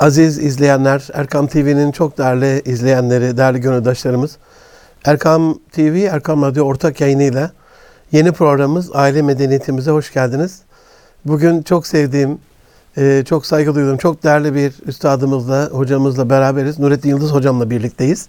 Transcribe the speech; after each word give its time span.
Aziz 0.00 0.38
izleyenler, 0.38 1.08
Erkam 1.12 1.46
TV'nin 1.46 1.92
çok 1.92 2.18
değerli 2.18 2.62
izleyenleri, 2.64 3.36
değerli 3.36 3.60
gönüldaşlarımız. 3.60 4.36
Erkam 5.04 5.58
TV, 5.72 6.08
Erkam 6.10 6.42
Radyo 6.42 6.64
ortak 6.64 7.00
yayınıyla 7.00 7.52
yeni 8.12 8.32
programımız 8.32 8.90
Aile 8.94 9.22
Medeniyetimize 9.22 9.90
hoş 9.90 10.12
geldiniz. 10.12 10.58
Bugün 11.24 11.62
çok 11.62 11.86
sevdiğim, 11.86 12.38
e, 12.96 13.24
çok 13.28 13.46
saygı 13.46 13.74
duyduğum, 13.74 13.96
çok 13.96 14.24
değerli 14.24 14.54
bir 14.54 14.72
üstadımızla, 14.86 15.68
hocamızla 15.72 16.30
beraberiz. 16.30 16.78
Nurettin 16.78 17.08
Yıldız 17.08 17.32
hocamla 17.32 17.70
birlikteyiz. 17.70 18.28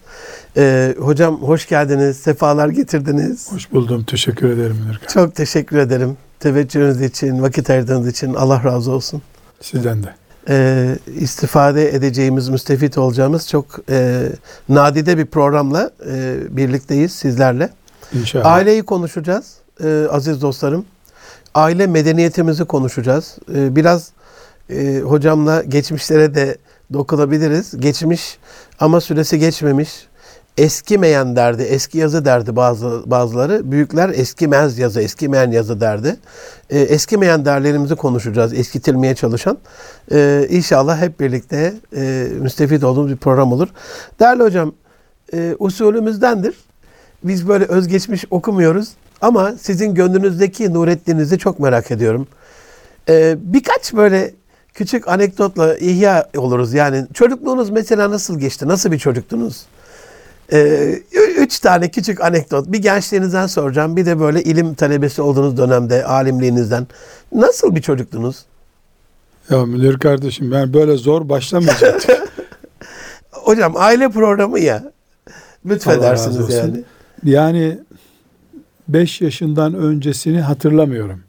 E, 0.58 0.96
hocam 1.00 1.42
hoş 1.42 1.68
geldiniz, 1.68 2.18
sefalar 2.18 2.70
getirdiniz. 2.70 3.52
Hoş 3.52 3.72
buldum, 3.72 4.04
teşekkür 4.04 4.50
ederim 4.50 4.78
Nurkan. 4.88 5.08
Çok 5.14 5.36
teşekkür 5.36 5.78
ederim. 5.78 6.18
Teveccühünüz 6.40 7.02
için, 7.02 7.42
vakit 7.42 7.70
ayırdığınız 7.70 8.08
için 8.08 8.34
Allah 8.34 8.64
razı 8.64 8.92
olsun. 8.92 9.22
Sizden 9.62 10.04
de. 10.04 10.29
E, 10.50 10.98
istifade 11.16 11.96
edeceğimiz, 11.96 12.50
müstefit 12.50 12.98
olacağımız 12.98 13.50
çok 13.50 13.66
e, 13.90 14.28
nadide 14.70 15.18
bir 15.18 15.26
programla 15.26 15.92
e, 16.12 16.38
birlikteyiz 16.50 17.12
sizlerle. 17.12 17.70
İnşallah. 18.14 18.46
Aileyi 18.46 18.84
konuşacağız 18.84 19.54
e, 19.84 20.08
aziz 20.12 20.42
dostlarım. 20.42 20.86
Aile 21.54 21.88
medeniyetimizi 21.88 22.66
konuşacağız. 22.66 23.38
E, 23.56 23.76
biraz 23.76 24.10
e, 24.70 25.00
hocamla 25.00 25.64
geçmişlere 25.64 26.36
de 26.36 26.58
dokunabiliriz. 26.94 27.78
Geçmiş 27.78 28.38
ama 28.80 29.02
süresi 29.02 29.40
geçmemiş. 29.40 29.90
Eskimeyen 30.60 31.36
derdi, 31.36 31.62
eski 31.62 31.98
yazı 31.98 32.26
derdi 32.26 32.56
bazı 32.56 33.04
bazıları. 33.06 33.72
Büyükler 33.72 34.10
eskimez 34.10 34.80
yazı, 34.80 35.02
eskimeyen 35.02 35.52
yazı 35.52 35.82
derdi. 35.82 36.16
E, 36.70 36.80
eskimeyen 36.80 37.46
değerlerimizi 37.46 37.96
konuşacağız, 37.96 38.54
eskitilmeye 38.54 39.16
çalışan. 39.16 39.58
E, 40.12 40.48
inşallah 40.50 41.02
hep 41.02 41.20
birlikte 41.20 41.74
e, 41.96 42.28
müstefit 42.42 42.84
olduğumuz 42.84 43.12
bir 43.12 43.18
program 43.18 43.54
olur. 43.54 43.68
Değerli 44.20 44.44
hocam, 44.44 44.74
e, 45.34 45.56
usulümüzdendir. 45.60 46.56
Biz 47.24 47.48
böyle 47.48 47.66
özgeçmiş 47.66 48.26
okumuyoruz. 48.30 48.90
Ama 49.22 49.54
sizin 49.62 49.94
gönlünüzdeki 49.94 50.74
Nurettin'izi 50.74 51.38
çok 51.38 51.60
merak 51.60 51.92
ediyorum. 51.92 52.28
E, 53.10 53.38
birkaç 53.42 53.94
böyle 53.94 54.34
küçük 54.74 55.08
anekdotla 55.08 55.78
ihya 55.78 56.30
oluruz. 56.38 56.74
Yani 56.74 57.08
çocukluğunuz 57.14 57.70
mesela 57.70 58.12
nasıl 58.12 58.40
geçti? 58.40 58.68
Nasıl 58.68 58.92
bir 58.92 59.00
çocuktunuz? 59.00 59.66
Ee, 60.54 61.00
üç 61.38 61.60
tane 61.60 61.92
küçük 61.92 62.22
anekdot. 62.22 62.72
Bir 62.72 62.82
gençliğinizden 62.82 63.48
soracağım. 63.48 63.96
Bir 63.96 64.06
de 64.06 64.20
böyle 64.20 64.44
ilim 64.44 64.74
talebesi 64.74 65.22
olduğunuz 65.22 65.58
dönemde 65.58 66.06
alimliğinizden. 66.06 66.88
Nasıl 67.32 67.76
bir 67.76 67.82
çocuktunuz? 67.82 68.46
Ya 69.50 69.66
Münir 69.66 69.98
kardeşim 69.98 70.52
ben 70.52 70.74
böyle 70.74 70.98
zor 70.98 71.30
başlamayacaktım. 71.30 72.16
Hocam 73.32 73.74
aile 73.76 74.10
programı 74.10 74.60
ya. 74.60 74.92
Lütfedersiniz 75.66 76.54
yani. 76.54 76.84
yani 77.24 77.80
5 78.88 79.22
yaşından 79.22 79.74
öncesini 79.74 80.42
hatırlamıyorum. 80.42 81.22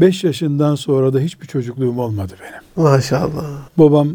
5 0.00 0.24
yaşından 0.24 0.74
sonra 0.74 1.12
da 1.12 1.18
hiçbir 1.18 1.46
çocukluğum 1.46 2.00
olmadı 2.00 2.32
benim. 2.40 2.88
Maşallah. 2.90 3.44
Babam 3.78 4.08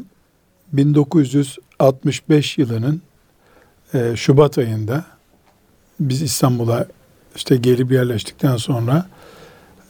1965 0.73 2.57
yılının 2.57 3.01
e, 3.93 4.15
Şubat 4.15 4.57
ayında 4.57 5.03
biz 5.99 6.21
İstanbul'a 6.21 6.85
işte 7.35 7.57
gelip 7.57 7.91
yerleştikten 7.91 8.57
sonra 8.57 9.05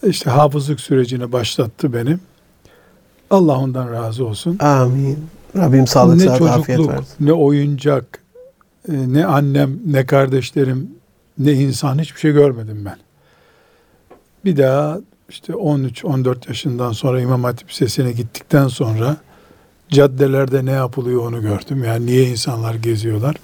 işte 0.04 0.30
hafızlık 0.30 0.82
sürecini 0.82 1.32
başlattı 1.32 1.94
benim. 1.94 2.20
Allah 3.30 3.58
ondan 3.58 3.92
razı 3.92 4.26
olsun. 4.26 4.60
Amin. 4.60 5.20
Rabbim 5.56 5.88
sağlık, 5.88 6.26
ne 6.26 6.32
afiyet 6.32 6.58
çocukluk, 6.68 6.90
versin. 6.90 7.16
ne 7.20 7.34
oyuncak, 7.34 8.24
e, 8.90 9.14
ne 9.14 9.26
annem, 9.26 9.80
ne 9.86 10.06
kardeşlerim, 10.06 10.92
ne 11.38 11.54
insan 11.54 12.00
hiçbir 12.00 12.20
şey 12.20 12.32
görmedim 12.32 12.86
ben. 12.86 12.98
Bir 14.46 14.58
daha 14.58 15.00
işte 15.30 15.54
13-14 15.54 16.48
yaşından 16.48 16.92
sonra 16.92 17.22
İmam 17.22 17.44
Hatip 17.44 17.70
Lisesi'ne 17.70 18.12
gittikten 18.12 18.68
sonra 18.68 19.18
caddelerde 19.90 20.66
ne 20.66 20.72
yapılıyor 20.72 21.28
onu 21.28 21.42
gördüm. 21.42 21.84
Yani 21.84 22.06
niye 22.06 22.24
insanlar 22.24 22.76
geziyorlar. 22.76 23.36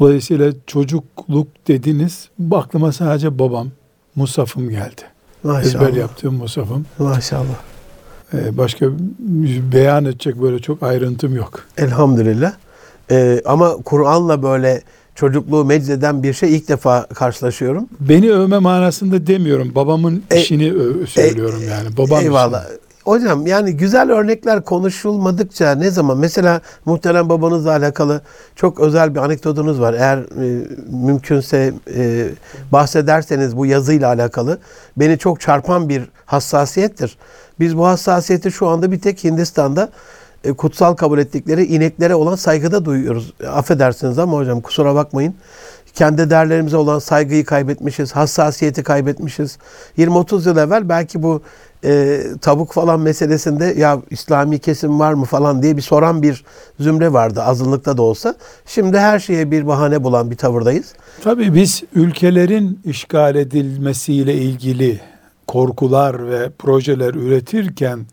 Dolayısıyla 0.00 0.52
çocukluk 0.66 1.48
dediniz, 1.68 2.28
bu 2.38 2.56
aklıma 2.56 2.92
sadece 2.92 3.38
babam, 3.38 3.68
Musaf'ım 4.16 4.70
geldi. 4.70 5.02
Maşallah. 5.42 5.64
Ezber 5.64 5.92
yaptığım 5.92 6.34
Musaf'ım. 6.34 6.86
Maşallah. 6.98 7.58
Ee, 8.34 8.58
Başka 8.58 8.86
beyan 9.72 10.04
edecek 10.04 10.42
böyle 10.42 10.58
çok 10.58 10.82
ayrıntım 10.82 11.36
yok. 11.36 11.64
Elhamdülillah. 11.78 12.52
Ee, 13.10 13.42
ama 13.44 13.76
Kur'an'la 13.84 14.42
böyle 14.42 14.82
çocukluğu 15.14 15.64
meczeden 15.64 16.22
bir 16.22 16.32
şey 16.32 16.56
ilk 16.56 16.68
defa 16.68 17.06
karşılaşıyorum. 17.06 17.88
Beni 18.00 18.32
övme 18.32 18.58
manasında 18.58 19.26
demiyorum. 19.26 19.72
Babamın 19.74 20.22
E- 20.30 20.40
işini 20.40 20.72
ö- 20.72 21.06
söylüyorum 21.06 21.60
yani. 21.70 21.96
Babam 21.96 22.22
Eyvallah. 22.22 22.64
işini. 22.64 22.78
Hocam 23.04 23.46
yani 23.46 23.76
güzel 23.76 24.10
örnekler 24.10 24.64
konuşulmadıkça 24.64 25.74
ne 25.74 25.90
zaman 25.90 26.18
mesela 26.18 26.60
muhterem 26.84 27.28
babanızla 27.28 27.70
alakalı 27.70 28.20
çok 28.56 28.80
özel 28.80 29.14
bir 29.14 29.20
anekdotunuz 29.20 29.80
var. 29.80 29.94
Eğer 29.94 30.18
e, 30.18 30.66
mümkünse 31.06 31.72
e, 31.94 32.28
bahsederseniz 32.72 33.56
bu 33.56 33.66
yazıyla 33.66 34.08
alakalı 34.08 34.58
beni 34.96 35.18
çok 35.18 35.40
çarpan 35.40 35.88
bir 35.88 36.02
hassasiyettir. 36.26 37.18
Biz 37.60 37.76
bu 37.76 37.86
hassasiyeti 37.86 38.52
şu 38.52 38.68
anda 38.68 38.92
bir 38.92 39.00
tek 39.00 39.24
Hindistan'da 39.24 39.88
e, 40.44 40.52
kutsal 40.52 40.94
kabul 40.94 41.18
ettikleri 41.18 41.64
ineklere 41.64 42.14
olan 42.14 42.36
saygıda 42.36 42.84
duyuyoruz. 42.84 43.34
Affedersiniz 43.48 44.18
ama 44.18 44.36
hocam 44.36 44.60
kusura 44.60 44.94
bakmayın. 44.94 45.34
Kendi 45.94 46.30
değerlerimize 46.30 46.76
olan 46.76 46.98
saygıyı 46.98 47.44
kaybetmişiz, 47.44 48.12
hassasiyeti 48.12 48.82
kaybetmişiz. 48.82 49.58
20-30 49.98 50.48
yıl 50.48 50.56
evvel 50.56 50.88
belki 50.88 51.22
bu 51.22 51.42
e, 51.84 52.22
tavuk 52.40 52.72
falan 52.72 53.00
meselesinde 53.00 53.64
ya 53.64 54.02
İslami 54.10 54.58
kesim 54.58 55.00
var 55.00 55.12
mı 55.12 55.24
falan 55.24 55.62
diye 55.62 55.76
bir 55.76 55.82
soran 55.82 56.22
bir 56.22 56.44
zümre 56.80 57.12
vardı 57.12 57.42
azınlıkta 57.42 57.96
da 57.96 58.02
olsa. 58.02 58.34
Şimdi 58.66 58.98
her 58.98 59.18
şeye 59.18 59.50
bir 59.50 59.66
bahane 59.66 60.04
bulan 60.04 60.30
bir 60.30 60.36
tavırdayız. 60.36 60.94
Tabii 61.22 61.54
biz 61.54 61.82
ülkelerin 61.94 62.80
işgal 62.84 63.36
edilmesiyle 63.36 64.34
ilgili 64.34 65.00
korkular 65.46 66.30
ve 66.30 66.50
projeler 66.58 67.14
üretirken 67.14 68.06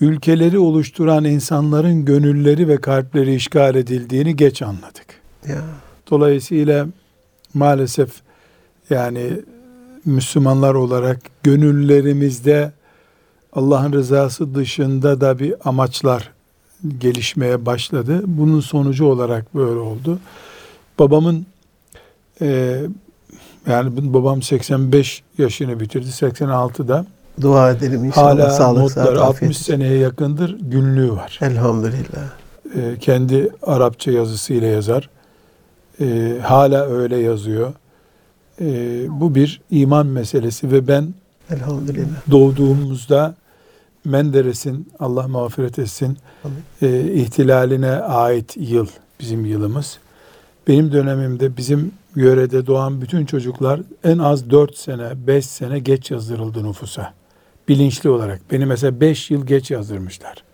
ülkeleri 0.00 0.58
oluşturan 0.58 1.24
insanların 1.24 2.04
gönülleri 2.04 2.68
ve 2.68 2.76
kalpleri 2.76 3.34
işgal 3.34 3.74
edildiğini 3.74 4.36
geç 4.36 4.62
anladık. 4.62 5.06
Ya 5.48 5.62
Dolayısıyla 6.10 6.86
maalesef 7.54 8.10
yani 8.90 9.32
Müslümanlar 10.04 10.74
olarak 10.74 11.18
gönüllerimizde 11.42 12.72
Allah'ın 13.52 13.92
rızası 13.92 14.54
dışında 14.54 15.20
da 15.20 15.38
bir 15.38 15.54
amaçlar 15.64 16.30
gelişmeye 16.98 17.66
başladı. 17.66 18.22
Bunun 18.26 18.60
sonucu 18.60 19.06
olarak 19.06 19.54
böyle 19.54 19.80
oldu. 19.80 20.18
Babamın 20.98 21.46
e, 22.40 22.80
yani 23.66 24.14
babam 24.14 24.42
85 24.42 25.22
yaşını 25.38 25.80
bitirdi. 25.80 26.06
86'da 26.08 27.06
dua 27.40 27.70
edelim 27.70 28.04
inşallah 28.04 28.26
hala 28.30 28.50
sağlık, 28.50 28.82
notları 28.82 29.06
sıhhat, 29.06 29.18
60 29.18 29.36
afiyet. 29.36 29.56
seneye 29.56 29.98
yakındır 29.98 30.56
günlüğü 30.60 31.12
var. 31.12 31.38
Elhamdülillah. 31.42 32.30
E, 32.76 32.98
kendi 33.00 33.48
Arapça 33.62 34.10
yazısıyla 34.10 34.68
yazar. 34.68 35.10
E, 36.00 36.36
hala 36.42 36.86
öyle 36.86 37.16
yazıyor. 37.16 37.72
E, 38.60 38.66
bu 39.20 39.34
bir 39.34 39.60
iman 39.70 40.06
meselesi 40.06 40.72
ve 40.72 40.88
ben 40.88 41.14
Elhamdülillah. 41.50 42.30
doğduğumuzda 42.30 43.34
Menderes'in 44.04 44.88
Allah 44.98 45.28
mağfiret 45.28 45.78
etsin 45.78 46.18
e, 46.82 47.12
ihtilaline 47.12 47.90
ait 47.90 48.56
yıl 48.56 48.86
bizim 49.20 49.44
yılımız. 49.44 49.98
Benim 50.68 50.92
dönemimde 50.92 51.56
bizim 51.56 51.92
yörede 52.16 52.66
doğan 52.66 53.00
bütün 53.00 53.26
çocuklar 53.26 53.80
en 54.04 54.18
az 54.18 54.50
4 54.50 54.76
sene, 54.76 55.26
5 55.26 55.46
sene 55.46 55.78
geç 55.78 56.10
yazdırıldı 56.10 56.64
nüfusa. 56.64 57.14
Bilinçli 57.68 58.10
olarak. 58.10 58.40
Beni 58.52 58.66
mesela 58.66 59.00
5 59.00 59.30
yıl 59.30 59.46
geç 59.46 59.70
yazdırmışlar. 59.70 60.44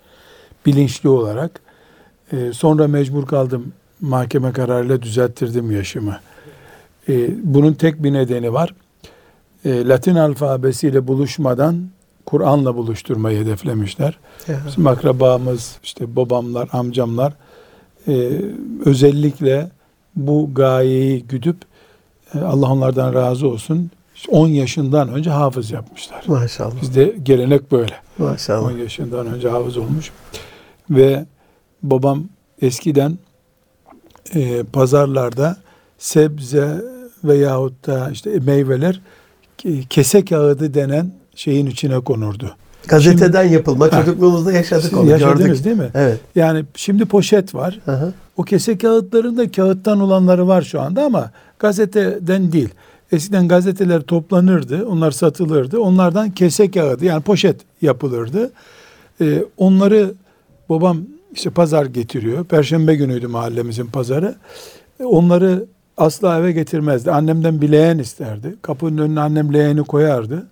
Bilinçli 0.67 1.09
olarak. 1.09 1.61
E, 2.33 2.53
sonra 2.53 2.89
mecbur 2.89 3.27
kaldım. 3.27 3.73
Mahkeme 4.01 4.53
kararıyla 4.53 5.03
düzelttirdim 5.03 5.71
yaşımı. 5.71 6.19
E, 7.09 7.31
bunun 7.55 7.73
tek 7.73 8.03
bir 8.03 8.13
nedeni 8.13 8.53
var. 8.53 8.75
E, 9.65 9.89
Latin 9.89 10.15
alfabesiyle 10.15 11.07
buluşmadan 11.07 11.89
Kur'an'la 12.27 12.77
buluşturmayı 12.77 13.41
hedeflemişler. 13.45 14.19
Ya. 14.49 14.61
Bizim 14.67 14.87
akrabamız, 14.87 15.79
işte 15.83 16.17
babamlar, 16.17 16.69
amcamlar 16.73 17.33
e, 18.09 18.31
özellikle 18.85 19.71
bu 20.17 20.51
gayeyi 20.55 21.23
güdüp 21.23 21.57
e, 22.35 22.39
Allah 22.39 22.73
onlardan 22.73 23.15
razı 23.15 23.49
olsun 23.49 23.91
işte 24.15 24.33
10 24.33 24.49
yaşından 24.49 25.09
önce 25.09 25.31
hafız 25.31 25.71
yapmışlar. 25.71 26.25
Maşallah. 26.27 26.83
Bizde 26.83 27.17
gelenek 27.23 27.73
böyle. 27.73 27.95
10 28.21 28.27
Maşallah. 28.27 28.79
yaşından 28.79 29.27
önce 29.27 29.49
hafız 29.49 29.77
olmuş. 29.77 30.11
Ve 30.91 31.27
babam 31.83 32.25
eskiden 32.63 33.19
e, 34.35 34.63
pazarlarda 34.63 35.57
sebze 35.99 36.83
veyahut 37.25 37.87
da 37.87 38.11
işte 38.11 38.31
meyveler 38.39 39.01
ke- 39.59 39.87
kese 39.89 40.25
kağıdı 40.25 40.75
denen 40.75 41.13
şeyin 41.37 41.67
içine 41.67 42.01
konurdu. 42.01 42.57
Gazeteden 42.89 43.45
yapılma. 43.45 43.87
Ha. 43.87 43.91
Çocukluğumuzda 43.91 44.53
yaşadık 44.53 44.97
onu. 44.97 45.11
yaşadınız 45.11 45.47
Gördük. 45.47 45.65
değil 45.65 45.77
mi? 45.77 45.91
Evet. 45.95 46.19
Yani 46.35 46.65
şimdi 46.75 47.05
poşet 47.05 47.55
var. 47.55 47.81
Hı 47.85 47.93
hı. 47.93 48.13
O 48.37 48.43
kese 48.43 48.79
kağıtlarında 48.79 49.51
kağıttan 49.51 50.01
olanları 50.01 50.49
var 50.49 50.63
şu 50.63 50.81
anda 50.81 51.05
ama 51.05 51.31
gazeteden 51.59 52.53
değil. 52.53 52.69
Eskiden 53.13 53.49
gazeteler 53.49 54.01
toplanırdı, 54.03 54.87
onlar 54.87 55.11
satılırdı. 55.11 55.81
Onlardan 55.81 56.31
kese 56.31 56.71
kağıdı 56.71 57.05
yani 57.05 57.23
poşet 57.23 57.57
yapılırdı. 57.83 58.51
Ee, 59.21 59.45
onları 59.57 60.15
babam 60.69 60.99
işte 61.35 61.51
pazar 61.51 61.87
getiriyor. 61.87 62.45
Perşembe 62.45 62.95
günüydü 62.95 63.27
mahallemizin 63.27 63.87
pazarı. 63.87 64.35
Onları 65.05 65.65
asla 65.97 66.39
eve 66.39 66.53
getirmezdi. 66.53 67.11
Annemden 67.11 67.61
bir 67.61 67.73
leğen 67.73 67.99
isterdi. 67.99 68.55
Kapının 68.63 68.99
önüne 68.99 69.21
annem 69.21 69.55
leğeni 69.55 69.85
koyardı. 69.85 70.47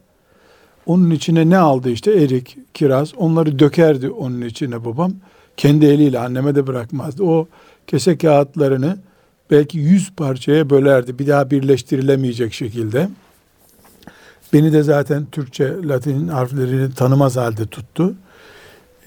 Onun 0.86 1.10
içine 1.10 1.50
ne 1.50 1.58
aldı 1.58 1.90
işte 1.90 2.12
erik, 2.12 2.56
kiraz 2.74 3.14
onları 3.14 3.58
dökerdi 3.58 4.10
onun 4.10 4.40
içine 4.40 4.84
babam. 4.84 5.12
Kendi 5.56 5.86
eliyle 5.86 6.18
anneme 6.18 6.54
de 6.54 6.66
bırakmazdı. 6.66 7.24
O 7.24 7.46
kese 7.86 8.18
kağıtlarını 8.18 8.96
belki 9.50 9.78
yüz 9.78 10.12
parçaya 10.12 10.70
bölerdi. 10.70 11.18
Bir 11.18 11.26
daha 11.26 11.50
birleştirilemeyecek 11.50 12.54
şekilde. 12.54 13.08
Beni 14.52 14.72
de 14.72 14.82
zaten 14.82 15.26
Türkçe, 15.32 15.74
Latin 15.84 16.28
harflerini 16.28 16.94
tanımaz 16.94 17.36
halde 17.36 17.66
tuttu. 17.66 18.14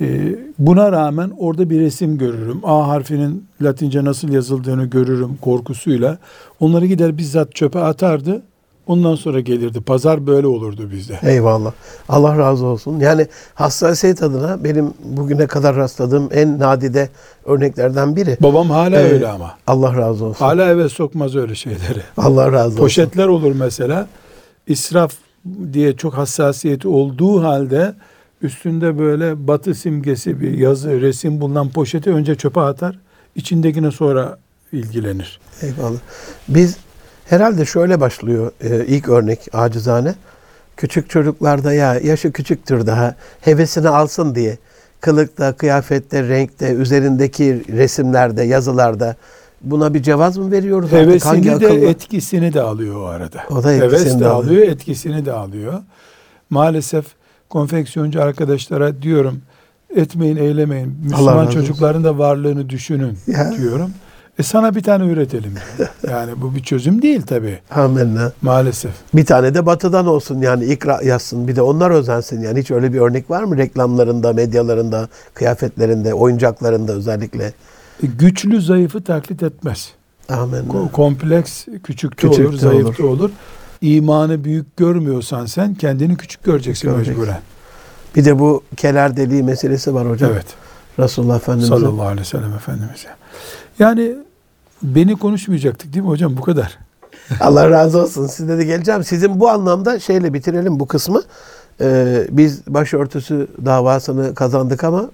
Ee, 0.01 0.35
buna 0.59 0.91
rağmen 0.91 1.31
orada 1.37 1.69
bir 1.69 1.79
resim 1.79 2.17
görürüm. 2.17 2.59
A 2.63 2.87
harfinin 2.87 3.47
Latince 3.61 4.05
nasıl 4.05 4.29
yazıldığını 4.29 4.85
görürüm 4.85 5.37
korkusuyla. 5.37 6.17
Onları 6.59 6.85
gider 6.85 7.17
bizzat 7.17 7.55
çöpe 7.55 7.79
atardı. 7.79 8.41
Ondan 8.87 9.15
sonra 9.15 9.39
gelirdi. 9.39 9.81
Pazar 9.81 10.27
böyle 10.27 10.47
olurdu 10.47 10.91
bizde. 10.91 11.19
Eyvallah. 11.23 11.71
Allah 12.09 12.37
razı 12.37 12.65
olsun. 12.65 12.99
Yani 12.99 13.27
hassasiyet 13.53 14.23
adına 14.23 14.63
benim 14.63 14.93
bugüne 15.03 15.47
kadar 15.47 15.75
rastladığım 15.75 16.29
en 16.33 16.59
nadide 16.59 17.09
örneklerden 17.45 18.15
biri. 18.15 18.37
Babam 18.41 18.69
hala 18.69 18.99
Evet. 18.99 19.13
öyle 19.13 19.27
ama. 19.27 19.51
Allah 19.67 19.97
razı 19.97 20.25
olsun. 20.25 20.45
Hala 20.45 20.69
eve 20.69 20.89
sokmaz 20.89 21.35
öyle 21.35 21.55
şeyleri. 21.55 22.01
Allah 22.17 22.51
razı 22.51 22.67
olsun. 22.67 22.77
Poşetler 22.77 23.27
olur 23.27 23.51
mesela. 23.55 24.07
İsraf 24.67 25.13
diye 25.73 25.95
çok 25.95 26.13
hassasiyeti 26.13 26.87
olduğu 26.87 27.43
halde 27.43 27.93
üstünde 28.41 28.99
böyle 28.99 29.47
batı 29.47 29.75
simgesi 29.75 30.41
bir 30.41 30.57
yazı, 30.57 31.01
resim 31.01 31.41
bulunan 31.41 31.69
poşeti 31.69 32.09
önce 32.09 32.35
çöpe 32.35 32.59
atar. 32.61 32.99
içindekine 33.35 33.91
sonra 33.91 34.37
ilgilenir. 34.71 35.39
Eyvallah. 35.61 35.97
Biz 36.47 36.77
herhalde 37.29 37.65
şöyle 37.65 37.99
başlıyor 37.99 38.51
e, 38.61 38.85
ilk 38.85 39.09
örnek 39.09 39.47
acizane. 39.53 40.15
Küçük 40.77 41.09
çocuklarda 41.09 41.73
ya 41.73 41.95
yaşı 41.95 42.31
küçüktür 42.31 42.85
daha 42.87 43.15
hevesini 43.41 43.89
alsın 43.89 44.35
diye 44.35 44.57
kılıkta, 45.01 45.53
kıyafette, 45.53 46.29
renkte, 46.29 46.71
üzerindeki 46.73 47.63
resimlerde, 47.77 48.43
yazılarda 48.43 49.15
buna 49.61 49.93
bir 49.93 50.01
cevaz 50.03 50.37
mı 50.37 50.51
veriyoruz 50.51 50.93
artık? 50.93 51.25
Hangi 51.25 51.49
Hevesini 51.49 51.61
de 51.61 51.67
akılla? 51.67 51.89
etkisini 51.89 52.53
de 52.53 52.61
alıyor 52.61 52.95
o 53.01 53.05
arada. 53.05 53.43
O 53.49 53.63
da 53.63 53.73
etkisini 53.73 53.99
Heves 53.99 54.15
de 54.15 54.19
de 54.19 54.27
alıyor. 54.27 54.31
alıyor, 54.51 54.67
etkisini 54.67 55.25
de 55.25 55.31
alıyor. 55.31 55.73
Maalesef 56.49 57.05
konfeksiyoncu 57.49 58.21
arkadaşlara 58.21 59.01
diyorum 59.01 59.41
etmeyin, 59.95 60.37
eylemeyin. 60.37 60.97
Müslüman 61.03 61.47
çocukların 61.47 62.03
da 62.03 62.17
varlığını 62.17 62.69
düşünün 62.69 63.17
Ya. 63.27 63.53
diyorum. 63.57 63.91
E 64.39 64.43
sana 64.43 64.75
bir 64.75 64.83
tane 64.83 65.05
üretelim. 65.05 65.53
Yani 66.09 66.41
bu 66.41 66.55
bir 66.55 66.63
çözüm 66.63 67.01
değil 67.01 67.21
tabii. 67.21 67.59
Amenna. 67.71 68.31
Maalesef. 68.41 68.91
Bir 69.13 69.25
tane 69.25 69.53
de 69.53 69.65
batıdan 69.65 70.07
olsun 70.07 70.41
yani 70.41 70.65
ikra 70.65 71.01
yazsın. 71.03 71.47
Bir 71.47 71.55
de 71.55 71.61
onlar 71.61 71.91
özensin 71.91 72.41
yani. 72.41 72.59
Hiç 72.59 72.71
öyle 72.71 72.93
bir 72.93 72.99
örnek 72.99 73.29
var 73.29 73.43
mı 73.43 73.57
reklamlarında, 73.57 74.33
medyalarında, 74.33 75.07
kıyafetlerinde, 75.33 76.13
oyuncaklarında 76.13 76.93
özellikle? 76.93 77.45
E, 78.03 78.07
Güçlü 78.19 78.61
zayıfı 78.61 79.03
taklit 79.03 79.43
etmez. 79.43 79.91
Amenna. 80.29 80.71
Ko- 80.73 80.91
Kompleks 80.91 81.65
küçükte, 81.83 82.27
Küçükte 82.27 82.47
olur, 82.49 82.57
zayıfta 82.57 83.05
olur. 83.05 83.29
İmanı 83.81 84.43
büyük 84.43 84.77
görmüyorsan 84.77 85.45
sen 85.45 85.73
kendini 85.75 86.17
küçük 86.17 86.43
göreceksin 86.43 86.89
Göreceksin. 86.91 87.19
mecburen. 87.21 87.41
Bir 88.15 88.25
de 88.25 88.39
bu 88.39 88.63
keler 88.77 89.17
deliği 89.17 89.43
meselesi 89.43 89.93
var 89.93 90.09
hocam. 90.09 90.31
Evet. 90.33 90.45
Resulullah 90.99 91.35
Efendimiz'e. 91.35 91.69
Sallallahu 91.69 92.01
aleyhi 92.07 92.19
ve 92.21 92.25
sellem 92.25 92.53
Efendimiz'e. 92.53 93.07
Yani 93.79 94.15
beni 94.83 95.15
konuşmayacaktık 95.15 95.93
değil 95.93 96.03
mi 96.05 96.09
hocam 96.09 96.37
bu 96.37 96.41
kadar? 96.41 96.77
Allah 97.39 97.69
razı 97.69 98.01
olsun. 98.01 98.27
Size 98.27 98.57
de 98.57 98.63
geleceğim. 98.63 99.03
Sizin 99.03 99.39
bu 99.39 99.49
anlamda 99.49 99.99
şeyle 99.99 100.33
bitirelim 100.33 100.79
bu 100.79 100.87
kısmı. 100.87 101.21
Ee, 101.81 102.27
biz 102.31 102.67
başörtüsü 102.67 103.47
davasını 103.65 104.35
kazandık 104.35 104.83
ama 104.83 105.09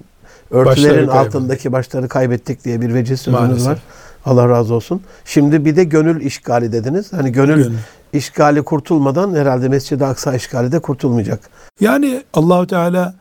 örtülerin 0.51 1.07
Başları 1.07 1.19
altındaki 1.19 1.71
başları 1.71 2.07
kaybettik 2.07 2.65
diye 2.65 2.81
bir 2.81 2.93
veciz 2.93 3.21
sözünüz 3.21 3.41
Maalesef. 3.47 3.67
var. 3.67 3.79
Allah 4.25 4.49
razı 4.49 4.73
olsun. 4.73 5.01
Şimdi 5.25 5.65
bir 5.65 5.75
de 5.75 5.83
gönül 5.83 6.21
işgali 6.21 6.71
dediniz. 6.71 7.13
Hani 7.13 7.31
gönül 7.31 7.55
Gönül. 7.63 7.77
işgali 8.13 8.61
kurtulmadan 8.61 9.35
herhalde 9.35 9.69
Mescid-i 9.69 10.05
Aksa 10.05 10.35
işgali 10.35 10.71
de 10.71 10.79
kurtulmayacak. 10.79 11.39
Yani 11.79 12.23
Allahu 12.33 12.67
Teala 12.67 13.13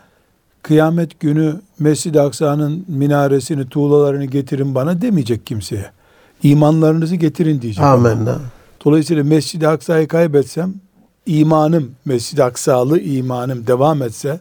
kıyamet 0.62 1.20
günü 1.20 1.54
Mescid-i 1.78 2.20
Aksa'nın 2.20 2.84
minaresini, 2.88 3.68
tuğlalarını 3.68 4.24
getirin 4.24 4.74
bana 4.74 5.02
demeyecek 5.02 5.46
kimseye. 5.46 5.90
İmanlarınızı 6.42 7.16
getirin 7.16 7.62
diyecek. 7.62 7.84
Amenna. 7.84 8.38
Dolayısıyla 8.84 9.24
Mescid-i 9.24 9.68
Aksa'yı 9.68 10.08
kaybetsem 10.08 10.74
imanım, 11.26 11.90
Mescid-i 12.04 12.44
Aksalı 12.44 13.00
imanım 13.00 13.66
devam 13.66 14.02
etse 14.02 14.40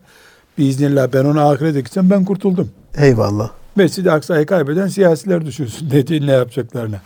biiznillah 0.57 1.07
ben 1.13 1.25
ona 1.25 1.49
ahirete 1.49 1.81
gitsem 1.81 2.09
ben 2.09 2.25
kurtuldum. 2.25 2.69
Eyvallah. 2.97 3.49
Mescid-i 3.75 4.11
Aksa'yı 4.11 4.45
kaybeden 4.45 4.87
siyasiler 4.87 5.45
düşünsün 5.45 5.89
ne, 5.93 6.07
değil, 6.07 6.25
ne 6.25 6.31
yapacaklarını. 6.31 6.99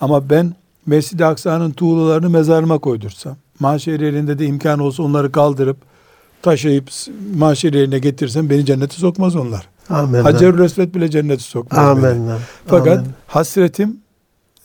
Ama 0.00 0.30
ben 0.30 0.54
Mescid-i 0.86 1.24
Aksa'nın 1.24 1.70
tuğlalarını 1.70 2.30
mezarıma 2.30 2.78
koydursam, 2.78 3.36
mahşer 3.60 4.00
yerinde 4.00 4.38
de 4.38 4.46
imkan 4.46 4.78
olsa 4.78 5.02
onları 5.02 5.32
kaldırıp 5.32 5.76
taşıyıp 6.42 6.90
mahşer 7.36 7.72
yerine 7.72 7.98
getirsem 7.98 8.50
beni 8.50 8.64
cennete 8.66 8.96
sokmaz 8.96 9.36
onlar. 9.36 9.68
Amenna. 9.90 10.24
Hacer-ül 10.24 10.64
Esved 10.64 10.94
bile 10.94 11.10
cennete 11.10 11.42
sokmaz. 11.42 11.88
Amenna. 11.88 12.38
Fakat 12.66 12.98
Amenna. 12.98 13.12
hasretim 13.26 13.96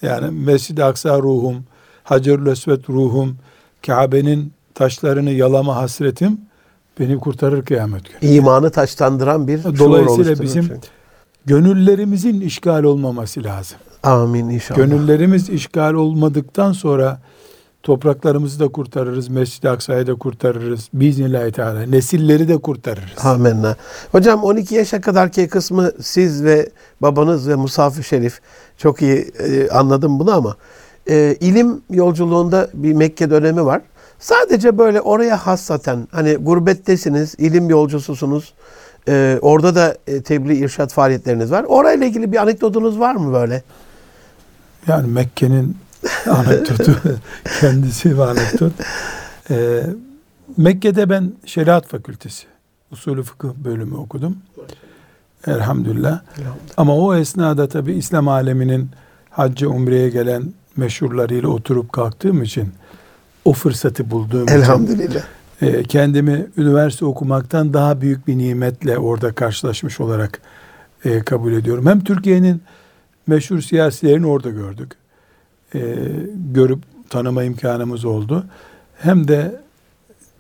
yani 0.02 0.32
Mescid-i 0.32 0.84
Aksa 0.84 1.20
ruhum, 1.20 1.64
Hacerül 2.04 2.48
Esved 2.48 2.84
ruhum, 2.90 3.38
Kabe'nin 3.86 4.54
taşlarını 4.74 5.32
yalama 5.32 5.76
hasretim 5.76 6.38
beni 7.00 7.20
kurtarır 7.20 7.66
kıyamet 7.66 8.22
günü. 8.22 8.32
imanı 8.32 8.72
taşlandıran 8.72 9.48
bir 9.48 9.64
Dolayısıyla 9.64 10.40
bizim 10.40 10.68
çünkü. 10.68 10.80
Gönüllerimizin 11.46 12.42
işgal 12.42 12.84
olmaması 12.84 13.44
lazım. 13.44 13.78
Amin 14.04 14.50
inşallah. 14.50 14.78
Gönüllerimiz 14.78 15.50
işgal 15.50 15.94
olmadıktan 15.94 16.72
sonra 16.72 17.22
topraklarımızı 17.84 18.60
da 18.60 18.68
kurtarırız, 18.68 19.30
Mescid-i 19.30 19.70
Aksa'yı 19.70 20.08
da 20.08 20.16
kurtarırız. 20.16 20.90
Biiznillahü 20.94 21.52
Teala 21.52 21.82
nesilleri 21.82 22.48
de 22.48 22.58
kurtarırız. 22.58 23.26
Amenna. 23.26 23.76
Hocam 24.12 24.44
12 24.44 24.76
yaşa 24.76 25.02
kadarki 25.02 25.48
kısmı 25.48 25.92
siz 26.02 26.44
ve 26.44 26.70
babanız 27.02 27.50
ve 27.50 27.56
Musaf-ı 27.56 28.04
Şerif 28.04 28.40
çok 28.78 29.02
iyi 29.02 29.32
e, 29.40 29.70
anladım 29.70 30.20
bunu 30.20 30.32
ama 30.32 30.56
e, 31.10 31.36
ilim 31.40 31.82
yolculuğunda 31.90 32.68
bir 32.74 32.94
Mekke 32.94 33.30
dönemi 33.30 33.66
var. 33.66 33.82
Sadece 34.20 34.78
böyle 34.78 35.02
oraya 35.02 35.48
hassaten 35.48 36.08
hani 36.12 36.36
gurbettesiniz, 36.36 37.36
ilim 37.38 37.70
yolcususunuz. 37.70 38.54
E, 39.08 39.40
orada 39.42 39.76
da 39.76 39.98
e, 40.08 40.22
tebliğ 40.22 40.58
irşat 40.58 40.94
faaliyetleriniz 40.94 41.52
var. 41.52 41.64
Orayla 41.64 42.06
ilgili 42.06 42.32
bir 42.32 42.38
anekdotunuz 42.38 43.00
var 43.00 43.16
mı 43.16 43.34
böyle? 43.34 43.64
Yani 44.88 45.08
Mekke'nin 45.08 45.78
anekdotu 46.30 46.96
kendisi 47.60 48.12
bir 48.12 48.18
anekdot. 48.18 48.72
Ee, 49.50 49.84
Mekke'de 50.58 51.10
ben 51.10 51.34
şeriat 51.46 51.88
fakültesi, 51.88 52.46
usulü 52.92 53.24
fıkıh 53.24 53.54
bölümü 53.56 53.96
okudum. 53.96 54.38
Elhamdülillah. 55.48 56.22
Ama 56.78 56.96
o 56.98 57.16
esnada 57.16 57.68
tabi 57.68 57.94
İslam 57.94 58.28
aleminin 58.28 58.90
hacca 59.30 59.68
umreye 59.68 60.10
gelen 60.10 60.54
meşhurlarıyla 60.78 61.50
oturup 61.50 61.94
kalktığım 61.94 62.44
için 62.44 62.70
o 63.46 63.54
fırsatı 63.54 64.12
bulduğum 64.12 64.44
için 64.44 64.56
Elhamdülillah. 64.56 65.24
e, 65.62 65.84
kendimi 65.84 66.48
üniversite 66.58 67.06
okumaktan 67.06 67.74
daha 67.74 68.02
büyük 68.02 68.28
bir 68.28 68.38
nimetle 68.38 68.98
orada 68.98 69.34
karşılaşmış 69.34 70.00
olarak 70.00 70.42
e, 71.06 71.20
kabul 71.20 71.54
ediyorum. 71.54 71.86
Hem 71.86 72.04
Türkiye'nin 72.04 72.62
meşhur 73.28 73.62
siyasilerini 73.62 74.28
orada 74.28 74.50
gördük. 74.50 75.01
E, 75.76 75.80
görüp 76.54 76.80
tanıma 77.10 77.44
imkanımız 77.44 78.06
oldu. 78.06 78.46
Hem 78.98 79.28
de 79.28 79.62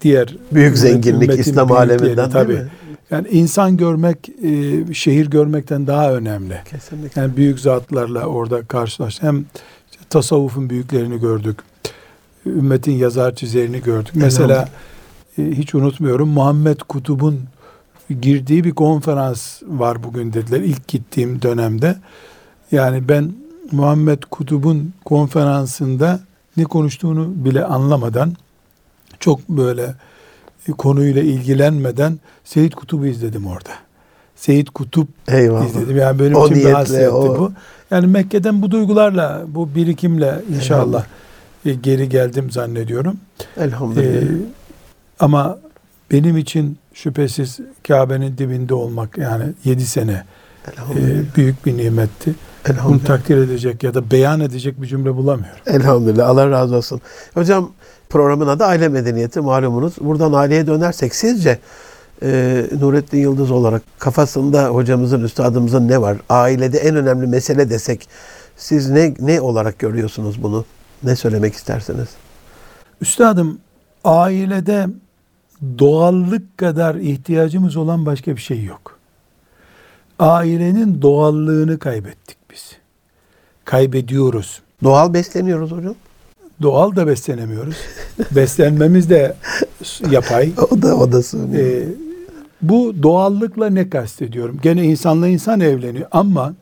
diğer 0.02 0.36
Büyük 0.52 0.78
zenginlik 0.78 1.40
İslam 1.40 1.72
aleminden 1.72 2.30
tabii. 2.30 2.54
mi? 2.54 2.68
Yani 3.12 3.28
insan 3.28 3.78
görmek 3.78 4.30
e, 4.44 4.94
şehir 4.94 5.30
görmekten 5.30 5.88
daha 5.88 6.14
önemli. 6.14 6.56
Kesinlikle. 6.70 7.22
Yani 7.22 7.38
büyük 7.38 7.60
zatlarla 7.60 8.26
orada 8.26 8.64
karşılaştık. 8.64 9.24
Hem 9.24 9.46
işte 9.92 10.04
tasavvufun 10.10 10.70
büyüklerini 10.70 11.20
gördük. 11.20 11.60
Ümmetin 12.46 12.92
yazar 12.92 13.36
çizerini 13.36 13.82
gördük. 13.82 14.12
Mesela 14.16 14.70
e, 15.38 15.44
hiç 15.44 15.76
unutmuyorum 15.76 16.30
Muhammed 16.30 16.80
Kutub'un 16.80 17.40
girdiği 18.22 18.64
bir 18.64 18.72
konferans 18.72 19.62
var 19.68 20.04
bugün 20.04 20.34
dediler 20.34 20.60
ilk 20.60 20.88
gittiğim 20.88 21.42
dönemde. 21.42 21.96
Yani 22.72 23.10
ben 23.10 23.32
Muhammed 23.72 24.24
Kutub'un 24.32 24.94
konferansında 25.06 26.20
ne 26.58 26.64
konuştuğunu 26.64 27.32
bile 27.46 27.66
anlamadan 27.66 28.34
çok 29.20 29.50
böyle 29.50 29.96
e, 30.68 30.72
konuyla 30.72 31.22
ilgilenmeden 31.22 32.20
Seyit 32.44 32.76
Kutub'u 32.76 33.06
izledim 33.06 33.48
orada. 33.48 33.70
Seyit 34.36 34.70
Kutup 34.70 35.08
Eyvallah. 35.28 35.66
izledim. 35.66 35.98
Yani 35.98 36.20
benim 36.20 36.36
O 36.36 36.46
için 36.46 36.56
bir 36.56 36.60
niyetle, 36.60 36.74
hasretti 36.78 37.10
o- 37.10 37.40
bu. 37.40 37.52
Yani 37.92 38.08
Mekke'den 38.08 38.62
bu 38.62 38.72
duygularla, 38.72 39.42
bu 39.48 39.76
birikimle 39.76 40.42
inşallah 40.58 41.06
e, 41.66 41.74
geri 41.74 42.10
geldim 42.10 42.52
zannediyorum. 42.52 43.18
Elhamdülillah. 43.58 44.22
Ee, 44.22 44.28
ama 45.20 45.60
benim 46.12 46.38
için 46.38 46.78
şüphesiz 46.94 47.60
Kabe'nin 47.88 48.38
dibinde 48.38 48.74
olmak 48.74 49.18
yani 49.18 49.44
7 49.66 49.86
sene 49.86 50.24
e, 50.68 51.36
büyük 51.36 51.66
bir 51.66 51.78
nimetti. 51.78 52.36
Bunu 52.86 53.04
takdir 53.04 53.38
edecek 53.38 53.84
ya 53.84 53.94
da 53.94 54.12
beyan 54.12 54.40
edecek 54.40 54.82
bir 54.82 54.88
cümle 54.88 55.16
bulamıyorum. 55.16 55.60
Elhamdülillah. 55.68 56.30
Allah 56.30 56.50
razı 56.50 56.76
olsun. 56.76 57.02
Hocam 57.34 57.72
programın 58.10 58.48
adı 58.48 58.64
aile 58.64 58.90
medeniyeti 58.90 59.42
malumunuz. 59.42 59.94
Buradan 60.02 60.34
aileye 60.34 60.68
dönersek 60.68 61.16
sizce 61.16 61.60
e, 62.24 62.64
Nurettin 62.80 63.18
Yıldız 63.18 63.52
olarak 63.52 63.82
kafasında 64.00 64.68
hocamızın, 64.68 65.24
üstadımızın 65.24 65.88
ne 65.88 66.02
var? 66.02 66.18
Ailede 66.30 66.78
en 66.78 66.96
önemli 66.96 67.28
mesele 67.28 67.70
desek 67.70 68.08
siz 68.58 68.90
ne 68.90 69.14
ne 69.20 69.42
olarak 69.42 69.80
görüyorsunuz 69.80 70.44
bunu? 70.44 70.66
Ne 71.04 71.16
söylemek 71.16 71.54
istersiniz? 71.54 72.08
Üstadım 73.02 73.60
ailede 74.04 74.88
doğallık 75.80 76.58
kadar 76.58 76.96
ihtiyacımız 76.96 77.78
olan 77.78 78.06
başka 78.06 78.36
bir 78.36 78.42
şey 78.42 78.64
yok. 78.64 79.01
Ailenin 80.22 81.02
doğallığını 81.02 81.80
kaybettik 81.80 82.38
biz. 82.52 82.72
Kaybediyoruz. 83.66 84.62
Doğal 84.84 85.14
besleniyoruz 85.14 85.72
hocam. 85.72 85.96
Doğal 86.62 86.96
da 86.96 87.08
beslenemiyoruz. 87.08 87.76
Beslenmemiz 88.36 89.10
de 89.10 89.36
yapay. 90.10 90.52
O 90.72 90.82
da 90.82 90.96
o 90.98 91.12
da. 91.12 91.22
Ee, 91.58 91.84
bu 92.62 93.04
doğallıkla 93.04 93.70
ne 93.70 93.90
kastediyorum? 93.90 94.60
Gene 94.64 94.84
insanla 94.84 95.28
insan 95.28 95.60
evleniyor 95.60 96.08
ama 96.12 96.54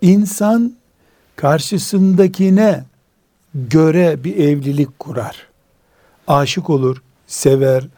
insan 0.00 0.72
karşısındakine 1.36 2.84
göre 3.54 4.24
bir 4.24 4.36
evlilik 4.36 4.98
kurar. 4.98 5.46
Aşık 6.26 6.70
olur, 6.70 7.02
sever, 7.26 7.88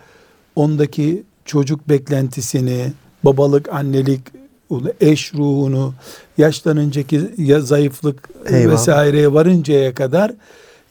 ondaki 0.57 1.23
çocuk 1.45 1.89
beklentisini, 1.89 2.93
babalık, 3.25 3.69
annelik, 3.73 4.21
eş 5.01 5.35
ruhunu, 5.35 5.95
yaşlanıncaki 6.39 7.31
ya 7.39 7.61
zayıflık 7.61 8.29
Eyvallah. 8.47 8.73
vesaireye 8.73 9.33
varıncaya 9.33 9.95
kadar 9.95 10.33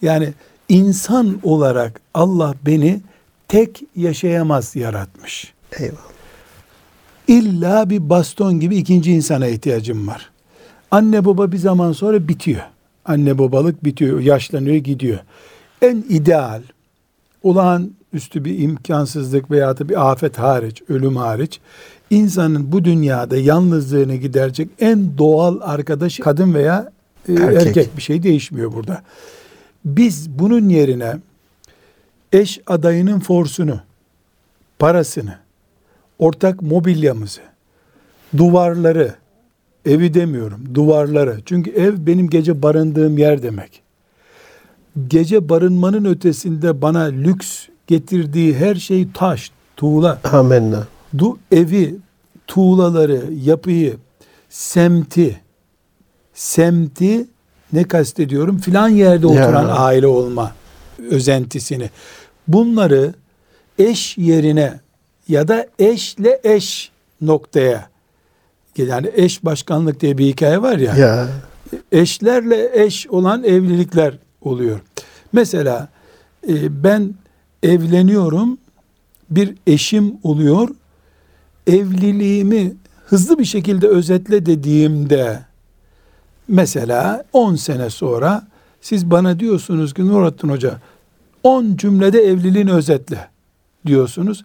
yani 0.01 0.33
insan 0.69 1.39
olarak 1.43 2.01
Allah 2.13 2.53
beni 2.65 3.01
tek 3.47 3.83
yaşayamaz 3.95 4.75
yaratmış. 4.75 5.53
Eyvallah. 5.79 6.13
İlla 7.27 7.89
bir 7.89 8.09
baston 8.09 8.59
gibi 8.59 8.77
ikinci 8.77 9.11
insana 9.11 9.47
ihtiyacım 9.47 10.07
var. 10.07 10.29
Anne 10.91 11.25
baba 11.25 11.51
bir 11.51 11.57
zaman 11.57 11.91
sonra 11.91 12.27
bitiyor. 12.27 12.61
Anne 13.05 13.37
babalık 13.37 13.83
bitiyor, 13.83 14.19
yaşlanıyor, 14.19 14.75
gidiyor. 14.75 15.19
En 15.81 16.05
ideal, 16.09 16.61
olağanüstü 17.43 18.45
bir 18.45 18.59
imkansızlık 18.59 19.51
veya 19.51 19.77
da 19.77 19.89
bir 19.89 20.11
afet 20.11 20.39
hariç, 20.39 20.81
ölüm 20.89 21.15
hariç, 21.15 21.59
insanın 22.13 22.72
bu 22.72 22.86
dünyada 22.86 23.38
yalnızlığını 23.38 24.15
giderecek 24.15 24.70
en 24.79 25.17
doğal 25.17 25.60
arkadaşı 25.62 26.24
kadın 26.24 26.53
veya 26.53 26.91
e, 27.29 27.34
Erkek. 27.34 27.67
erkek. 27.67 27.98
Bir 27.98 28.01
şey 28.01 28.24
değişmiyor 28.24 28.74
burada. 28.74 29.03
Biz 29.86 30.29
bunun 30.29 30.70
yerine 30.70 31.17
eş 32.34 32.62
adayının 32.67 33.20
forsunu, 33.20 33.79
parasını, 34.79 35.38
ortak 36.20 36.62
mobilyamızı, 36.62 37.41
duvarları, 38.38 39.15
evi 39.86 40.13
demiyorum, 40.13 40.75
duvarları. 40.75 41.39
Çünkü 41.46 41.72
ev 41.72 41.93
benim 41.98 42.29
gece 42.29 42.62
barındığım 42.62 43.17
yer 43.17 43.43
demek. 43.43 43.82
Gece 45.08 45.50
barınmanın 45.50 46.05
ötesinde 46.05 46.82
bana 46.82 47.01
lüks 47.03 47.67
getirdiği 47.88 48.55
her 48.55 48.75
şey 48.75 49.08
taş, 49.13 49.51
tuğla. 49.77 50.20
Amenna. 50.32 50.88
Du 51.17 51.38
evi, 51.51 51.96
tuğlaları, 52.47 53.21
yapıyı, 53.43 53.97
semti, 54.50 55.41
semti 56.33 57.27
ne 57.73 57.83
kastediyorum? 57.83 58.57
Filan 58.57 58.88
yerde 58.89 59.27
Ya. 59.27 59.31
oturan 59.31 59.69
aile 59.71 60.07
olma 60.07 60.51
özentisini. 61.09 61.89
Bunları 62.47 63.13
eş 63.79 64.17
yerine 64.17 64.79
ya 65.27 65.47
da 65.47 65.67
eşle 65.79 66.39
eş 66.43 66.91
noktaya 67.21 67.89
yani 68.77 69.12
eş 69.13 69.45
başkanlık 69.45 70.00
diye 70.01 70.17
bir 70.17 70.25
hikaye 70.25 70.62
var 70.62 70.77
ya, 70.77 70.95
Ya. 70.95 71.27
eşlerle 71.91 72.83
eş 72.83 73.07
olan 73.07 73.43
evlilikler 73.43 74.17
oluyor. 74.41 74.79
Mesela 75.33 75.89
e, 76.47 76.83
ben 76.83 77.13
evleniyorum 77.63 78.57
bir 79.29 79.55
eşim 79.67 80.13
oluyor 80.23 80.69
evliliğimi 81.67 82.74
hızlı 83.05 83.39
bir 83.39 83.46
şekilde 83.46 83.88
özetle 83.88 84.46
dediğimde 84.46 85.39
mesela 86.48 87.24
10 87.34 87.55
sene 87.55 87.89
sonra 87.89 88.48
siz 88.82 89.12
bana 89.12 89.39
diyorsunuz 89.39 89.93
ki 89.93 90.08
Nurattin 90.08 90.50
Hoca 90.50 90.79
10 91.43 91.75
cümlede 91.77 92.20
evliliğini 92.20 92.72
özetle 92.72 93.27
diyorsunuz. 93.86 94.43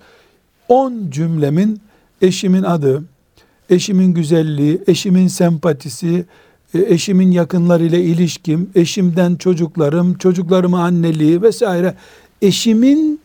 10 0.69 1.11
cümlemin 1.11 1.81
eşimin 2.23 2.63
adı, 2.63 3.05
eşimin 3.71 4.15
güzelliği, 4.15 4.83
eşimin 4.87 5.29
sempatisi, 5.29 6.25
e, 6.75 6.79
eşimin 6.79 7.31
yakınlarıyla 7.31 7.99
ilişkim, 7.99 8.71
eşimden 8.75 9.37
çocuklarım, 9.37 10.19
çocuklarıma 10.19 10.85
anneliği 10.85 11.43
vesaire. 11.43 11.95
Eşimin 12.43 13.21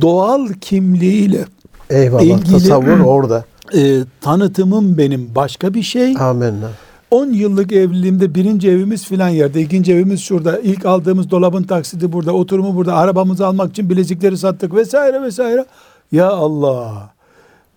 doğal 0.00 0.48
kimliğiyle 0.60 1.44
Eyvallah. 1.90 2.22
İlgili- 2.22 2.52
Tasavvur 2.52 2.98
orada. 3.04 3.44
e, 3.76 3.98
tanıtımım 4.20 4.98
benim 4.98 5.30
başka 5.34 5.74
bir 5.74 5.82
şey. 5.82 6.14
Amenna. 6.20 6.68
10 7.10 7.26
yıllık 7.26 7.72
evliliğimde 7.72 8.34
birinci 8.34 8.70
evimiz 8.70 9.04
filan 9.04 9.28
yerde, 9.28 9.60
ikinci 9.62 9.92
evimiz 9.92 10.20
şurada, 10.20 10.58
ilk 10.58 10.86
aldığımız 10.86 11.30
dolabın 11.30 11.62
taksidi 11.62 12.12
burada, 12.12 12.32
oturumu 12.32 12.76
burada, 12.76 12.94
arabamızı 12.94 13.46
almak 13.46 13.70
için 13.70 13.90
bilezikleri 13.90 14.38
sattık 14.38 14.74
vesaire 14.74 15.22
vesaire. 15.22 15.66
Ya 16.12 16.28
Allah! 16.30 17.10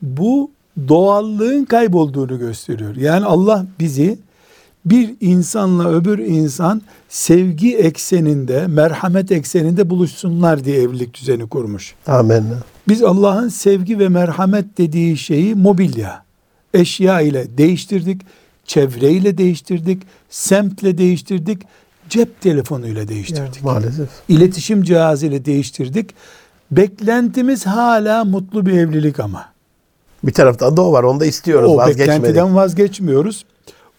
Bu 0.02 0.52
doğallığın 0.88 1.66
kaybolduğunu 1.66 2.40
gösteriyor. 2.40 2.96
Yani 2.96 3.26
Allah 3.26 3.66
bizi 3.80 4.20
bir 4.86 5.10
insanla 5.22 5.90
öbür 5.90 6.20
insan 6.20 6.82
sevgi 7.10 7.78
ekseninde, 7.78 8.68
merhamet 8.68 9.32
ekseninde 9.32 9.90
buluşsunlar 9.90 10.64
diye 10.66 10.82
evlilik 10.82 11.14
düzeni 11.14 11.50
kurmuş. 11.50 11.96
Amenna. 12.08 12.56
Biz 12.90 13.04
Allah'ın 13.04 13.50
sevgi 13.50 14.00
ve 14.00 14.10
merhamet 14.10 14.78
dediği 14.78 15.18
şeyi 15.18 15.56
mobilya, 15.56 16.24
eşya 16.74 17.22
ile 17.22 17.58
değiştirdik, 17.58 18.22
çevreyle 18.66 19.38
değiştirdik, 19.38 20.04
semtle 20.30 20.98
değiştirdik, 20.98 21.62
cep 22.10 22.42
telefonuyla 22.42 23.08
değiştirdik. 23.08 23.64
maalesef. 23.64 24.10
İletişim 24.30 24.84
cihazıyla 24.84 25.46
değiştirdik. 25.46 26.10
Beklentimiz 26.72 27.66
hala 27.66 28.26
mutlu 28.26 28.66
bir 28.66 28.74
evlilik 28.74 29.20
ama. 29.20 29.46
Bir 30.24 30.34
taraftan 30.34 30.78
da 30.78 30.82
o 30.82 30.92
var. 30.92 31.04
Onu 31.04 31.20
da 31.20 31.26
istiyoruz. 31.26 31.72
o 31.72 31.88
beklentiden 31.88 32.56
vazgeçmiyoruz. 32.56 33.46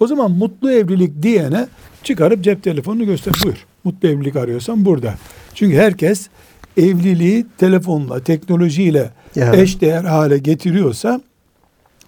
O 0.00 0.06
zaman 0.06 0.30
mutlu 0.30 0.70
evlilik 0.70 1.22
diyene 1.22 1.66
çıkarıp 2.04 2.44
cep 2.44 2.62
telefonunu 2.62 3.04
göster. 3.04 3.34
Buyur. 3.44 3.66
Mutlu 3.84 4.08
evlilik 4.08 4.36
arıyorsan 4.36 4.84
burada. 4.84 5.14
Çünkü 5.54 5.76
herkes 5.76 6.28
evliliği 6.76 7.46
telefonla, 7.58 8.20
teknolojiyle 8.20 9.10
Ya. 9.34 9.54
eş 9.54 9.80
değer 9.80 10.04
hale 10.04 10.38
getiriyorsa 10.38 11.20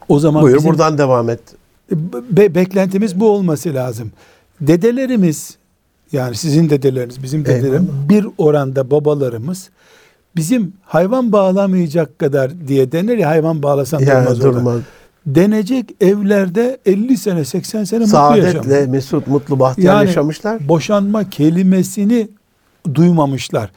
o 0.09 0.19
zaman 0.19 0.43
Buyur 0.43 0.57
bizim 0.57 0.71
buradan 0.71 0.99
devam 0.99 1.31
et. 1.31 1.41
be- 2.31 2.55
beklentimiz 2.55 3.21
bu 3.21 3.31
olması 3.31 3.75
lazım. 3.75 4.13
Dedelerimiz 4.61 5.57
yani 6.13 6.35
sizin 6.35 6.71
dedeleriniz, 6.71 7.23
bizim 7.23 7.45
dedelerimiz 7.45 7.73
Eyvallah. 7.89 8.09
bir 8.09 8.27
oranda 8.39 8.91
babalarımız 8.91 9.71
bizim 10.37 10.73
hayvan 10.85 11.33
bağlamayacak 11.33 12.19
kadar 12.19 12.69
diye 12.69 12.93
denir 12.93 13.19
ya 13.19 13.29
hayvan 13.29 13.63
bağlasan 13.63 13.99
Ya 14.01 14.07
durmaz 14.21 14.41
orada. 14.45 14.57
durmaz. 14.59 14.81
Denecek 15.27 15.91
evlerde 16.01 16.79
50 16.87 17.17
sene 17.17 17.45
80 17.45 17.85
sene 17.85 18.01
mutlu 18.01 18.17
yaşamış. 18.19 18.53
Saadetle, 18.53 18.87
mesut, 18.87 19.27
mutlu, 19.27 19.61
bahtiyar 19.61 19.95
Yani 19.97 20.07
yaşamışlar. 20.07 20.69
boşanma 20.69 21.31
kelimesini 21.31 22.29
duymamışlar. 22.95 23.71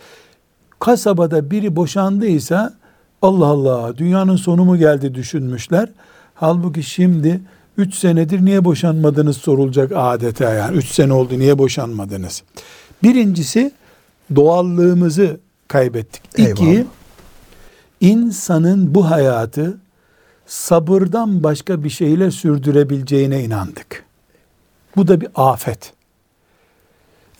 Kasabada 0.85 1.51
biri 1.51 1.75
boşandıysa 1.75 2.73
Allah 3.21 3.45
Allah 3.45 3.97
dünyanın 3.97 4.35
sonu 4.35 4.65
mu 4.65 4.77
geldi 4.77 5.15
düşünmüşler. 5.15 5.89
Halbuki 6.35 6.83
şimdi 6.83 7.41
3 7.77 7.95
senedir 7.95 8.45
niye 8.45 8.65
boşanmadınız 8.65 9.37
sorulacak 9.37 9.91
adeta 9.95 10.53
yani. 10.53 10.77
3 10.77 10.85
sene 10.87 11.13
oldu 11.13 11.39
niye 11.39 11.57
boşanmadınız? 11.57 12.43
Birincisi 13.03 13.71
doğallığımızı 14.35 15.39
kaybettik. 15.67 16.21
İki, 16.37 16.65
Eyvallah. 16.65 16.85
insanın 18.01 18.95
bu 18.95 19.09
hayatı 19.11 19.77
sabırdan 20.45 21.43
başka 21.43 21.83
bir 21.83 21.89
şeyle 21.89 22.31
sürdürebileceğine 22.31 23.43
inandık. 23.43 24.03
Bu 24.95 25.07
da 25.07 25.21
bir 25.21 25.29
afet. 25.35 25.93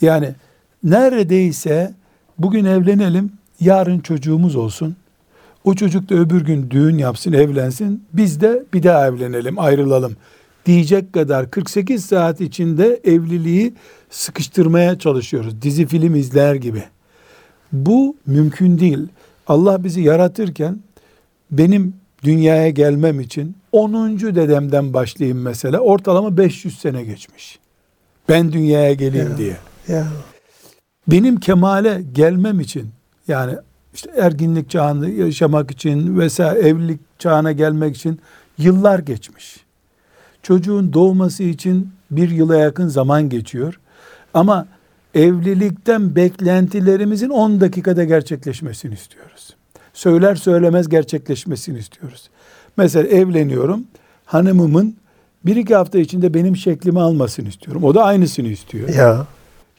Yani 0.02 0.36
neredeyse 0.84 1.94
bugün 2.40 2.66
evlenelim, 2.66 3.32
yarın 3.60 4.00
çocuğumuz 4.00 4.56
olsun. 4.56 4.96
O 5.64 5.76
çocuk 5.76 6.10
da 6.10 6.16
öbür 6.16 6.42
gün 6.46 6.70
düğün 6.70 6.98
yapsın, 6.98 7.34
evlensin. 7.34 8.04
Biz 8.14 8.42
de 8.42 8.64
bir 8.74 8.84
daha 8.84 9.08
evlenelim, 9.08 9.60
ayrılalım 9.60 10.16
diyecek 10.66 11.14
kadar 11.14 11.52
48 11.52 12.06
saat 12.06 12.42
içinde 12.42 13.00
evliliği 13.04 13.74
sıkıştırmaya 14.10 15.00
çalışıyoruz. 15.00 15.62
Dizi 15.62 15.86
film 15.86 16.16
izler 16.16 16.56
gibi. 16.56 16.84
Bu 17.72 18.16
mümkün 18.26 18.80
değil. 18.80 19.08
Allah 19.48 19.84
bizi 19.84 20.02
yaratırken 20.02 20.80
benim 21.52 21.94
dünyaya 22.24 22.70
gelmem 22.70 23.20
için 23.20 23.56
10. 23.72 24.20
dedemden 24.20 24.94
başlayayım 24.94 25.42
mesela. 25.42 25.80
Ortalama 25.80 26.38
500 26.38 26.80
sene 26.80 27.04
geçmiş. 27.04 27.60
Ben 28.30 28.52
dünyaya 28.52 28.94
geleyim 28.94 29.32
Ya. 29.32 29.38
diye. 29.38 29.58
Ya. 29.88 30.08
Benim 31.08 31.40
kemale 31.40 32.04
gelmem 32.14 32.60
için 32.60 32.90
yani 33.28 33.56
işte 33.94 34.12
erginlik 34.18 34.70
çağında 34.70 35.08
yaşamak 35.08 35.72
için 35.72 36.20
vesaire 36.20 36.60
evlilik 36.60 37.00
çağına 37.20 37.52
gelmek 37.52 37.96
için 37.96 38.20
yıllar 38.58 39.00
geçmiş. 39.00 39.66
Çocuğun 40.44 40.94
doğması 40.94 41.44
için 41.44 41.90
bir 42.12 42.30
yıla 42.30 42.56
yakın 42.56 42.88
zaman 42.88 43.30
geçiyor. 43.30 43.80
Ama 44.34 44.68
evlilikten 45.14 46.16
beklentilerimizin 46.16 47.30
10 47.30 47.62
dakikada 47.62 48.04
gerçekleşmesini 48.04 48.94
istiyoruz. 48.94 49.56
Söyler 49.94 50.36
söylemez 50.36 50.90
gerçekleşmesini 50.90 51.80
istiyoruz. 51.80 52.30
Mesela 52.78 53.08
evleniyorum. 53.08 53.84
Hanımımın 54.26 54.96
bir 55.46 55.56
iki 55.56 55.76
hafta 55.76 56.00
içinde 56.00 56.34
benim 56.34 56.56
şeklimi 56.56 57.00
almasını 57.00 57.50
istiyorum. 57.50 57.84
O 57.84 57.96
da 57.96 58.04
aynısını 58.04 58.48
istiyor. 58.48 58.90
Ya. 58.90 59.28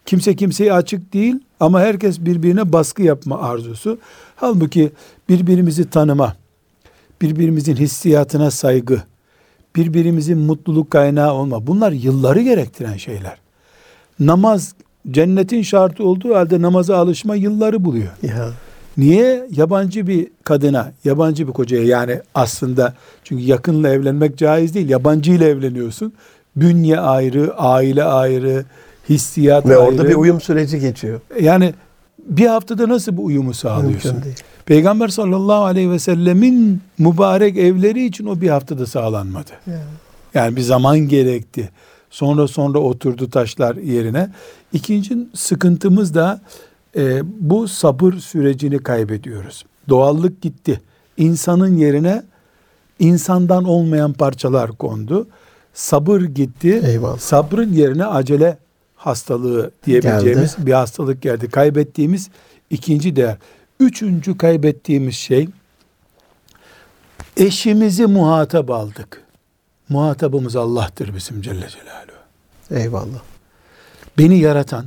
Kimse 0.06 0.36
kimseye 0.36 0.72
açık 0.72 1.12
değil 1.12 1.34
ama 1.60 1.80
herkes 1.80 2.20
birbirine 2.20 2.72
baskı 2.72 3.02
yapma 3.02 3.40
arzusu. 3.40 3.98
Halbuki 4.36 4.92
birbirimizi 5.28 5.90
tanıma, 5.90 6.36
birbirimizin 7.22 7.76
hissiyatına 7.76 8.50
saygı, 8.50 9.02
birbirimizin 9.76 10.38
mutluluk 10.38 10.90
kaynağı 10.90 11.32
olma. 11.32 11.66
Bunlar 11.66 11.92
yılları 11.92 12.42
gerektiren 12.42 12.96
şeyler. 12.96 13.36
Namaz 14.20 14.74
cennetin 15.10 15.62
şartı 15.62 16.04
olduğu 16.04 16.34
halde 16.34 16.62
namaza 16.62 16.96
alışma 16.96 17.34
yılları 17.34 17.84
buluyor. 17.84 18.12
Ya. 18.22 18.50
Niye 18.96 19.46
yabancı 19.50 20.06
bir 20.06 20.28
kadına, 20.44 20.92
yabancı 21.04 21.48
bir 21.48 21.52
kocaya 21.52 21.84
yani 21.84 22.20
aslında 22.34 22.94
çünkü 23.24 23.44
yakınla 23.44 23.88
evlenmek 23.88 24.38
caiz 24.38 24.74
değil. 24.74 24.88
Yabancı 24.88 25.32
ile 25.32 25.48
evleniyorsun. 25.48 26.12
Bünye 26.56 27.00
ayrı, 27.00 27.54
aile 27.56 28.04
ayrı, 28.04 28.64
hissiyat 29.08 29.66
Ve 29.66 29.76
ayrı. 29.76 29.88
orada 29.88 30.08
bir 30.08 30.14
uyum 30.14 30.40
süreci 30.40 30.80
geçiyor. 30.80 31.20
Yani 31.40 31.74
bir 32.28 32.46
haftada 32.46 32.88
nasıl 32.88 33.16
bu 33.16 33.24
uyumu 33.24 33.54
sağlıyorsun? 33.54 34.16
Peygamber 34.66 35.08
sallallahu 35.08 35.64
aleyhi 35.64 35.90
ve 35.90 35.98
sellemin 35.98 36.80
mübarek 36.98 37.56
evleri 37.58 38.04
için 38.04 38.26
o 38.26 38.40
bir 38.40 38.48
haftada 38.48 38.86
sağlanmadı. 38.86 39.50
Ya. 39.66 39.80
Yani 40.34 40.56
bir 40.56 40.62
zaman 40.62 40.98
gerekti. 40.98 41.70
Sonra 42.10 42.48
sonra 42.48 42.78
oturdu 42.78 43.30
taşlar 43.30 43.76
yerine. 43.76 44.30
İkinci 44.72 45.18
sıkıntımız 45.34 46.14
da 46.14 46.40
e, 46.96 47.20
bu 47.50 47.68
sabır 47.68 48.12
sürecini 48.12 48.78
kaybediyoruz. 48.78 49.64
Doğallık 49.88 50.42
gitti. 50.42 50.80
İnsanın 51.16 51.76
yerine 51.76 52.22
insandan 52.98 53.64
olmayan 53.64 54.12
parçalar 54.12 54.72
kondu. 54.72 55.26
Sabır 55.74 56.20
gitti. 56.20 56.82
Eyvallah. 56.86 57.18
Sabrın 57.18 57.72
yerine 57.72 58.04
acele 58.04 58.58
hastalığı 59.06 59.70
diyebileceğimiz 59.86 60.56
bir 60.58 60.72
hastalık 60.72 61.22
geldi. 61.22 61.48
Kaybettiğimiz 61.48 62.30
ikinci 62.70 63.16
değer. 63.16 63.36
Üçüncü 63.80 64.38
kaybettiğimiz 64.38 65.14
şey 65.14 65.48
eşimizi 67.36 68.06
muhatap 68.06 68.70
aldık. 68.70 69.22
Muhatabımız 69.88 70.56
Allah'tır 70.56 71.14
bizim 71.14 71.42
Celle 71.42 71.68
Celaluhu. 71.68 72.82
Eyvallah. 72.82 73.20
Beni 74.18 74.38
yaratan 74.38 74.86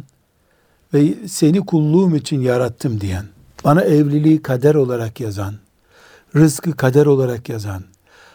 ve 0.93 1.27
seni 1.27 1.65
kulluğum 1.65 2.15
için 2.15 2.41
yarattım 2.41 3.01
diyen, 3.01 3.25
bana 3.65 3.81
evliliği 3.81 4.41
kader 4.41 4.75
olarak 4.75 5.19
yazan, 5.19 5.55
rızkı 6.35 6.71
kader 6.71 7.05
olarak 7.05 7.49
yazan, 7.49 7.83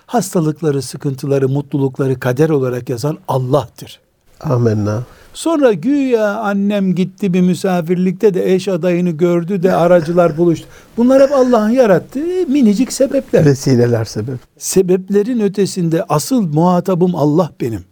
hastalıkları, 0.07 0.83
sıkıntıları, 0.83 1.49
mutlulukları 1.49 2.21
kader 2.21 2.49
olarak 2.49 2.89
yazan 2.89 3.19
Allah'tır. 3.29 4.01
Amenna. 4.41 5.03
Sonra 5.35 5.73
güya 5.73 6.39
annem 6.39 6.95
gitti 6.95 7.35
bir 7.35 7.41
misafirlikte 7.41 8.35
de 8.35 8.55
eş 8.55 8.69
adayını 8.69 9.11
gördü 9.11 9.63
de 9.63 9.75
aracılar 9.75 10.37
buluştu. 10.39 10.67
Bunlar 10.97 11.23
hep 11.23 11.33
Allah'ın 11.33 11.71
yarattığı 11.71 12.47
minicik 12.49 12.93
sebepler. 12.93 13.45
Vesileler 13.45 14.05
sebep. 14.05 14.39
Sebeplerin 14.59 15.41
ötesinde 15.41 16.05
asıl 16.09 16.41
muhatabım 16.41 17.15
Allah 17.15 17.51
benim. 17.61 17.85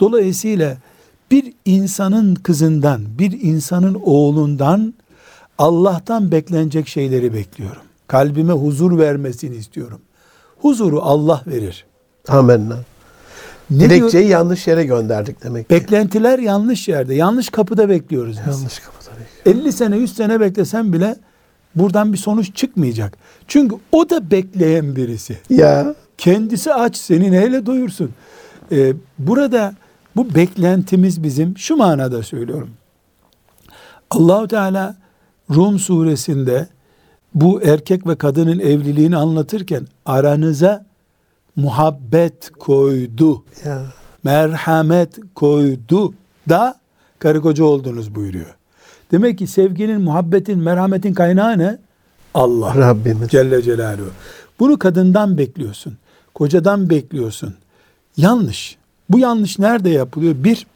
Dolayısıyla 0.00 0.76
bir 1.30 1.52
insanın 1.64 2.34
kızından, 2.34 3.02
bir 3.18 3.40
insanın 3.42 4.00
oğlundan 4.04 4.94
Allah'tan 5.58 6.32
beklenecek 6.32 6.88
şeyleri 6.88 7.34
bekliyorum. 7.34 7.82
Kalbime 8.06 8.52
huzur 8.52 8.98
vermesini 8.98 9.56
istiyorum. 9.56 10.00
Huzuru 10.60 11.02
Allah 11.02 11.42
verir. 11.46 11.84
Amenna. 12.28 12.76
Ne 13.70 13.78
diyor? 13.78 13.90
Dilekçeyi 13.90 14.28
yanlış 14.28 14.66
yere 14.66 14.84
gönderdik 14.84 15.44
demek 15.44 15.68
ki. 15.68 15.74
Beklentiler 15.74 16.38
yanlış 16.38 16.88
yerde, 16.88 17.14
yanlış 17.14 17.48
kapıda 17.48 17.88
bekliyoruz 17.88 18.36
biz. 18.48 18.56
Yanlış 18.56 18.78
kapıda 18.78 19.10
bekliyor. 19.10 19.64
50 19.64 19.72
sene 19.72 19.96
100 19.96 20.16
sene 20.16 20.40
beklesen 20.40 20.92
bile 20.92 21.16
buradan 21.74 22.12
bir 22.12 22.18
sonuç 22.18 22.56
çıkmayacak. 22.56 23.18
Çünkü 23.48 23.76
o 23.92 24.10
da 24.10 24.30
bekleyen 24.30 24.96
birisi. 24.96 25.38
Ya. 25.50 25.94
Kendisi 26.18 26.74
aç 26.74 26.96
seni 26.96 27.32
neyle 27.32 27.66
doyursun? 27.66 28.10
Ee, 28.72 28.92
burada 29.18 29.74
bu 30.16 30.34
beklentimiz 30.34 31.22
bizim 31.22 31.58
şu 31.58 31.76
manada 31.76 32.22
söylüyorum. 32.22 32.70
Allahu 34.10 34.48
Teala 34.48 34.96
Rum 35.50 35.78
suresinde 35.78 36.68
bu 37.34 37.62
erkek 37.62 38.06
ve 38.06 38.16
kadının 38.16 38.58
evliliğini 38.58 39.16
anlatırken 39.16 39.86
aranıza 40.06 40.86
muhabbet 41.56 42.50
koydu, 42.58 43.44
Ya. 43.64 43.82
merhamet 44.24 45.18
koydu 45.34 46.14
da 46.48 46.80
karı 47.18 47.40
koca 47.40 47.64
oldunuz 47.64 48.14
buyuruyor. 48.14 48.56
Demek 49.12 49.38
ki 49.38 49.46
sevginin, 49.46 50.00
muhabbetin, 50.00 50.58
merhametin 50.58 51.14
kaynağı 51.14 51.58
ne? 51.58 51.78
Allah. 52.34 52.74
Rabbimiz. 52.76 53.28
Celle 53.28 53.62
Celaluhu. 53.62 54.10
Bunu 54.60 54.78
kadından 54.78 55.38
bekliyorsun. 55.38 55.96
Kocadan 56.34 56.90
bekliyorsun. 56.90 57.54
Yanlış. 58.16 58.76
Bu 59.10 59.18
yanlış 59.18 59.58
nerede 59.58 59.90
yapılıyor? 59.90 60.34
Bir, 60.38 60.66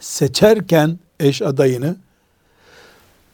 seçerken 0.00 0.98
eş 1.20 1.42
adayını 1.42 1.96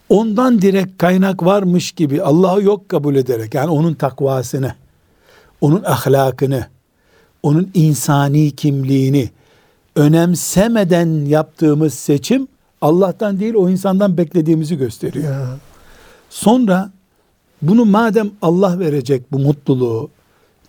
ondan 0.09 0.61
direkt 0.61 0.97
kaynak 0.97 1.45
varmış 1.45 1.91
gibi 1.91 2.23
Allah'ı 2.23 2.63
yok 2.63 2.89
kabul 2.89 3.15
ederek 3.15 3.53
yani 3.53 3.69
onun 3.69 3.93
takvasını, 3.93 4.73
onun 5.61 5.83
ahlakını, 5.83 6.67
onun 7.43 7.71
insani 7.73 8.51
kimliğini 8.51 9.29
önemsemeden 9.95 11.25
yaptığımız 11.25 11.93
seçim 11.93 12.47
Allah'tan 12.81 13.39
değil 13.39 13.53
o 13.53 13.69
insandan 13.69 14.17
beklediğimizi 14.17 14.77
gösteriyor. 14.77 15.33
Ya. 15.33 15.47
Sonra 16.29 16.91
bunu 17.61 17.85
madem 17.85 18.31
Allah 18.41 18.79
verecek 18.79 19.31
bu 19.31 19.39
mutluluğu, 19.39 20.09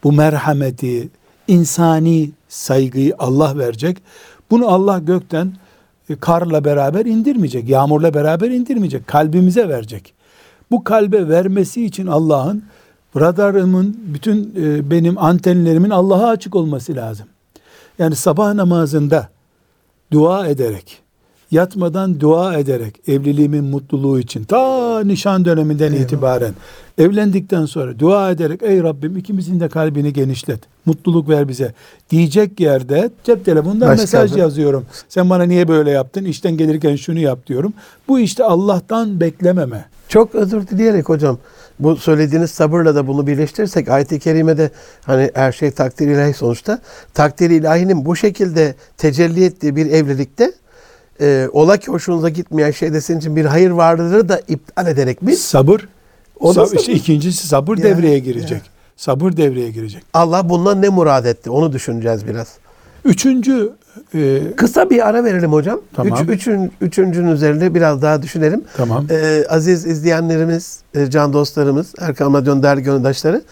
bu 0.04 0.12
merhameti, 0.12 1.08
insani 1.48 2.30
saygıyı 2.48 3.14
Allah 3.18 3.58
verecek. 3.58 3.96
Bunu 4.50 4.68
Allah 4.68 4.98
gökten 4.98 5.52
e, 6.08 6.16
karla 6.16 6.64
beraber 6.64 7.06
indirmeyecek, 7.06 7.68
yağmurla 7.68 8.14
beraber 8.14 8.50
indirmeyecek, 8.50 9.06
kalbimize 9.06 9.68
verecek. 9.68 10.14
Bu 10.70 10.84
kalbe 10.84 11.28
vermesi 11.28 11.84
için 11.84 12.06
Allah'ın 12.06 12.64
radarımın, 13.16 13.96
bütün 14.14 14.54
e, 14.62 14.90
benim 14.90 15.18
antenlerimin 15.18 15.90
Allah'a 15.90 16.28
açık 16.28 16.56
olması 16.56 16.96
lazım. 16.96 17.26
Yani 17.98 18.16
sabah 18.16 18.54
namazında 18.54 19.28
dua 20.12 20.46
ederek, 20.46 20.98
yatmadan 21.50 22.20
dua 22.20 22.54
ederek 22.56 23.08
evliliğimin 23.08 23.64
mutluluğu 23.64 24.18
için 24.20 24.44
ta 24.44 25.00
nişan 25.04 25.44
döneminden 25.44 25.86
Eyvallah. 25.92 26.04
itibaren 26.04 26.54
evlendikten 26.98 27.66
sonra 27.66 27.98
dua 27.98 28.30
ederek 28.30 28.62
ey 28.62 28.82
Rabbim 28.82 29.16
ikimizin 29.16 29.60
de 29.60 29.68
kalbini 29.68 30.12
genişlet. 30.12 30.60
Mutluluk 30.86 31.28
ver 31.28 31.48
bize. 31.48 31.74
Diyecek 32.10 32.60
yerde 32.60 33.10
cep 33.24 33.44
telefonundan 33.44 33.88
Başka 33.88 34.02
mesaj 34.02 34.32
bir- 34.32 34.38
yazıyorum. 34.40 34.86
Sen 35.08 35.30
bana 35.30 35.42
niye 35.42 35.68
böyle 35.68 35.90
yaptın? 35.90 36.24
İşten 36.24 36.56
gelirken 36.56 36.96
şunu 36.96 37.18
yap 37.18 37.46
diyorum. 37.46 37.72
Bu 38.08 38.18
işte 38.20 38.44
Allah'tan 38.44 39.20
beklememe. 39.20 39.84
Çok 40.10 40.34
özür 40.34 40.66
dileyerek 40.66 41.08
hocam 41.08 41.38
bu 41.78 41.96
söylediğiniz 41.96 42.50
sabırla 42.50 42.94
da 42.94 43.06
bunu 43.06 43.26
birleştirirsek 43.26 43.88
ayet-i 43.88 44.18
kerimede 44.18 44.70
hani 45.06 45.30
her 45.34 45.52
şey 45.52 45.70
takdir 45.70 46.08
ilahi 46.08 46.34
sonuçta 46.34 46.78
takdir 47.14 47.50
ilahinin 47.50 48.04
bu 48.04 48.16
şekilde 48.16 48.74
tecelli 48.96 49.44
ettiği 49.44 49.76
bir 49.76 49.86
evlilikte 49.86 50.52
e, 51.20 51.48
ola 51.52 51.76
ki 51.76 51.90
hoşunuza 51.90 52.28
gitmeyen 52.28 52.70
şeyde 52.70 53.00
sizin 53.00 53.18
için 53.20 53.36
bir 53.36 53.44
hayır 53.44 53.70
varlığını 53.70 54.28
da 54.28 54.40
iptal 54.48 54.86
ederek 54.86 55.18
biz 55.22 55.42
Sabır. 55.42 55.88
O 56.40 56.52
sabır. 56.52 56.76
işte 56.76 56.92
ikincisi 56.92 57.48
sabır 57.48 57.78
Ya, 57.78 57.84
devreye 57.84 58.18
girecek. 58.18 58.50
ya. 58.50 58.72
Sabır 58.96 59.36
devreye 59.36 59.70
girecek. 59.70 60.02
Allah 60.14 60.48
bundan 60.48 60.82
ne 60.82 60.88
murad 60.88 61.24
etti 61.24 61.50
onu 61.50 61.72
düşüneceğiz 61.72 62.26
biraz. 62.26 62.48
Üçüncü 63.04 63.72
e, 64.14 64.40
Kısa 64.56 64.90
bir 64.90 65.08
ara 65.08 65.24
verelim 65.24 65.52
hocam. 65.52 65.80
Tamam. 65.94 66.18
Üç, 66.22 66.28
üçün, 66.28 66.72
üçüncünün 66.80 67.30
üzerinde 67.32 67.74
biraz 67.74 68.02
daha 68.02 68.22
düşünelim. 68.22 68.64
tamam. 68.76 69.06
Ee, 69.10 69.44
aziz 69.48 69.86
izleyenlerimiz, 69.86 70.80
e, 70.94 71.10
can 71.10 71.32
dostlarımız, 71.32 71.92
Erkam 72.00 72.34
Radyo'nun 72.34 72.62
değerli 72.62 72.82
gönüldaşları, 72.82 73.42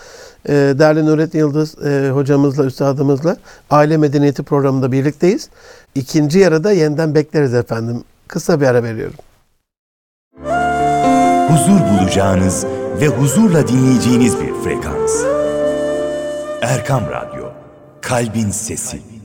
e, 0.48 0.52
değerli 0.52 1.06
Nurettin 1.06 1.38
Yıldız 1.38 1.78
e, 1.86 2.10
hocamızla, 2.10 2.64
üstadımızla 2.64 3.36
Aile 3.70 3.96
Medeniyeti 3.96 4.42
programında 4.42 4.92
birlikteyiz. 4.92 5.48
İkinci 5.94 6.38
yarıda 6.38 6.72
yeniden 6.72 7.14
bekleriz 7.14 7.54
efendim. 7.54 8.04
Kısa 8.28 8.60
bir 8.60 8.66
ara 8.66 8.82
veriyorum. 8.82 9.14
huzur 11.48 11.80
bulacağınız 11.80 12.66
ve 13.00 13.06
huzurla 13.06 13.68
dinleyeceğiniz 13.68 14.40
bir 14.40 14.52
frekans. 14.64 15.12
Erkam 16.62 17.02
Radyo, 17.10 17.44
Kalbin 18.00 18.50
Sesi. 18.50 19.17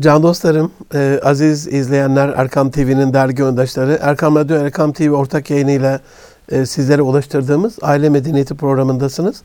Can 0.00 0.22
dostlarım, 0.22 0.70
e, 0.94 1.20
aziz 1.24 1.66
izleyenler, 1.66 2.28
Erkam 2.28 2.70
TV'nin 2.70 3.14
değerli 3.14 3.34
gönüldaşları, 3.34 3.98
Erkam 4.02 4.36
Radyo, 4.36 4.56
Erkam 4.56 4.92
TV 4.92 5.10
ortak 5.10 5.50
yayınıyla 5.50 6.00
e, 6.52 6.66
sizlere 6.66 7.02
ulaştırdığımız 7.02 7.78
Aile 7.82 8.08
Medeniyeti 8.08 8.54
programındasınız. 8.54 9.42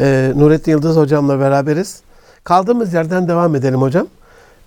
E, 0.00 0.32
Nurettin 0.36 0.72
Yıldız 0.72 0.96
hocamla 0.96 1.40
beraberiz. 1.40 2.00
Kaldığımız 2.44 2.94
yerden 2.94 3.28
devam 3.28 3.56
edelim 3.56 3.80
hocam. 3.80 4.06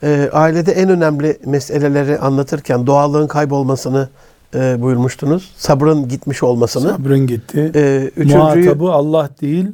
E, 0.03 0.29
ailede 0.33 0.71
en 0.71 0.89
önemli 0.89 1.37
meseleleri 1.45 2.19
anlatırken 2.19 2.87
doğallığın 2.87 3.27
kaybolmasını 3.27 4.09
e, 4.55 4.81
buyurmuştunuz. 4.81 5.51
Sabrın 5.57 6.07
gitmiş 6.07 6.43
olmasını. 6.43 6.89
Sabrın 6.89 7.27
gitti. 7.27 7.71
E, 7.75 8.11
üçüncüyü 8.17 8.37
Muhatabı 8.37 8.91
Allah 8.91 9.29
değil 9.41 9.67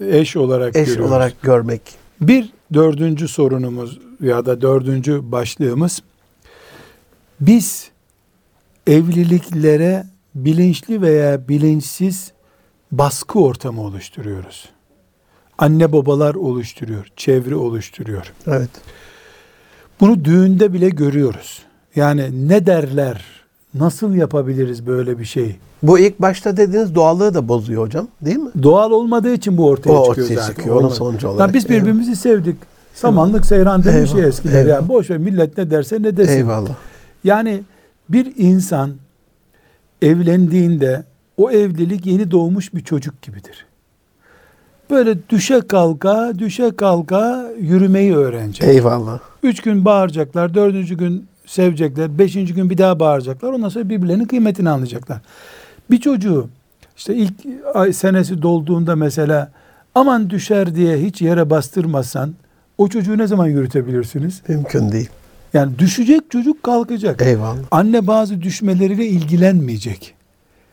eş 0.00 0.36
olarak 0.36 0.76
eş 0.76 0.88
görüyoruz. 0.88 1.10
olarak 1.10 1.42
görmek. 1.42 1.82
Bir 2.20 2.52
dördüncü 2.74 3.28
sorunumuz 3.28 3.98
ya 4.20 4.46
da 4.46 4.60
dördüncü 4.60 5.32
başlığımız 5.32 6.02
biz 7.40 7.90
evliliklere 8.86 10.06
bilinçli 10.34 11.02
veya 11.02 11.48
bilinçsiz 11.48 12.32
baskı 12.92 13.40
ortamı 13.40 13.82
oluşturuyoruz. 13.82 14.68
Anne 15.58 15.92
babalar 15.92 16.34
oluşturuyor, 16.34 17.06
çevre 17.16 17.56
oluşturuyor. 17.56 18.32
Evet. 18.46 18.70
Bunu 20.00 20.24
düğünde 20.24 20.72
bile 20.72 20.88
görüyoruz. 20.88 21.62
Yani 21.96 22.48
ne 22.48 22.66
derler, 22.66 23.24
nasıl 23.74 24.14
yapabiliriz 24.14 24.86
böyle 24.86 25.18
bir 25.18 25.24
şey? 25.24 25.56
Bu 25.82 25.98
ilk 25.98 26.20
başta 26.20 26.56
dediğiniz 26.56 26.94
doğallığı 26.94 27.34
da 27.34 27.48
bozuyor 27.48 27.82
hocam 27.82 28.08
değil 28.20 28.36
mi? 28.36 28.50
Doğal 28.62 28.90
olmadığı 28.90 29.32
için 29.34 29.56
bu 29.58 29.68
ortaya 29.68 29.90
O 29.92 30.04
çıkıyor 30.06 30.26
ortaya 30.28 30.40
zaten. 30.40 30.54
çıkıyor, 30.54 30.76
onun 30.76 30.88
sonucu 30.88 31.28
olarak. 31.28 31.54
biz 31.54 31.68
birbirimizi 31.68 32.16
sevdik. 32.16 32.56
Samanlık 32.94 33.46
seyran 33.46 33.84
demiş 33.84 34.10
ya 34.10 34.16
Eyvallah, 34.16 34.28
eskiler. 34.28 34.58
eyvallah. 34.64 34.82
Ya 34.82 34.88
boş 34.88 35.10
ver 35.10 35.18
millet 35.18 35.58
ne 35.58 35.70
derse 35.70 36.02
ne 36.02 36.16
desin. 36.16 36.32
Eyvallah. 36.32 36.74
Yani 37.24 37.62
bir 38.08 38.32
insan 38.36 38.90
evlendiğinde 40.02 41.04
o 41.36 41.50
evlilik 41.50 42.06
yeni 42.06 42.30
doğmuş 42.30 42.74
bir 42.74 42.80
çocuk 42.80 43.22
gibidir. 43.22 43.66
Böyle 44.90 45.28
düşe 45.28 45.60
kalka, 45.60 46.32
düşe 46.38 46.76
kalka 46.76 47.50
yürümeyi 47.60 48.16
öğrenecek. 48.16 48.68
Eyvallah. 48.68 49.18
Üç 49.42 49.60
gün 49.62 49.84
bağıracaklar, 49.84 50.54
dördüncü 50.54 50.94
gün 50.96 51.26
sevecekler, 51.46 52.18
beşinci 52.18 52.54
gün 52.54 52.70
bir 52.70 52.78
daha 52.78 53.00
bağıracaklar. 53.00 53.52
Ondan 53.52 53.68
sonra 53.68 53.88
birbirlerinin 53.88 54.24
kıymetini 54.24 54.70
anlayacaklar. 54.70 55.18
Bir 55.90 56.00
çocuğu 56.00 56.48
işte 56.96 57.14
ilk 57.14 57.34
ay 57.74 57.92
senesi 57.92 58.42
dolduğunda 58.42 58.96
mesela 58.96 59.52
aman 59.94 60.30
düşer 60.30 60.74
diye 60.74 60.98
hiç 60.98 61.22
yere 61.22 61.50
bastırmasan 61.50 62.34
o 62.78 62.88
çocuğu 62.88 63.18
ne 63.18 63.26
zaman 63.26 63.46
yürütebilirsiniz? 63.46 64.42
Mümkün 64.48 64.92
değil. 64.92 65.08
Yani 65.54 65.78
düşecek 65.78 66.30
çocuk 66.30 66.62
kalkacak. 66.62 67.22
Eyvallah. 67.22 67.62
Anne 67.70 68.06
bazı 68.06 68.42
düşmeleriyle 68.42 69.06
ilgilenmeyecek. 69.06 70.14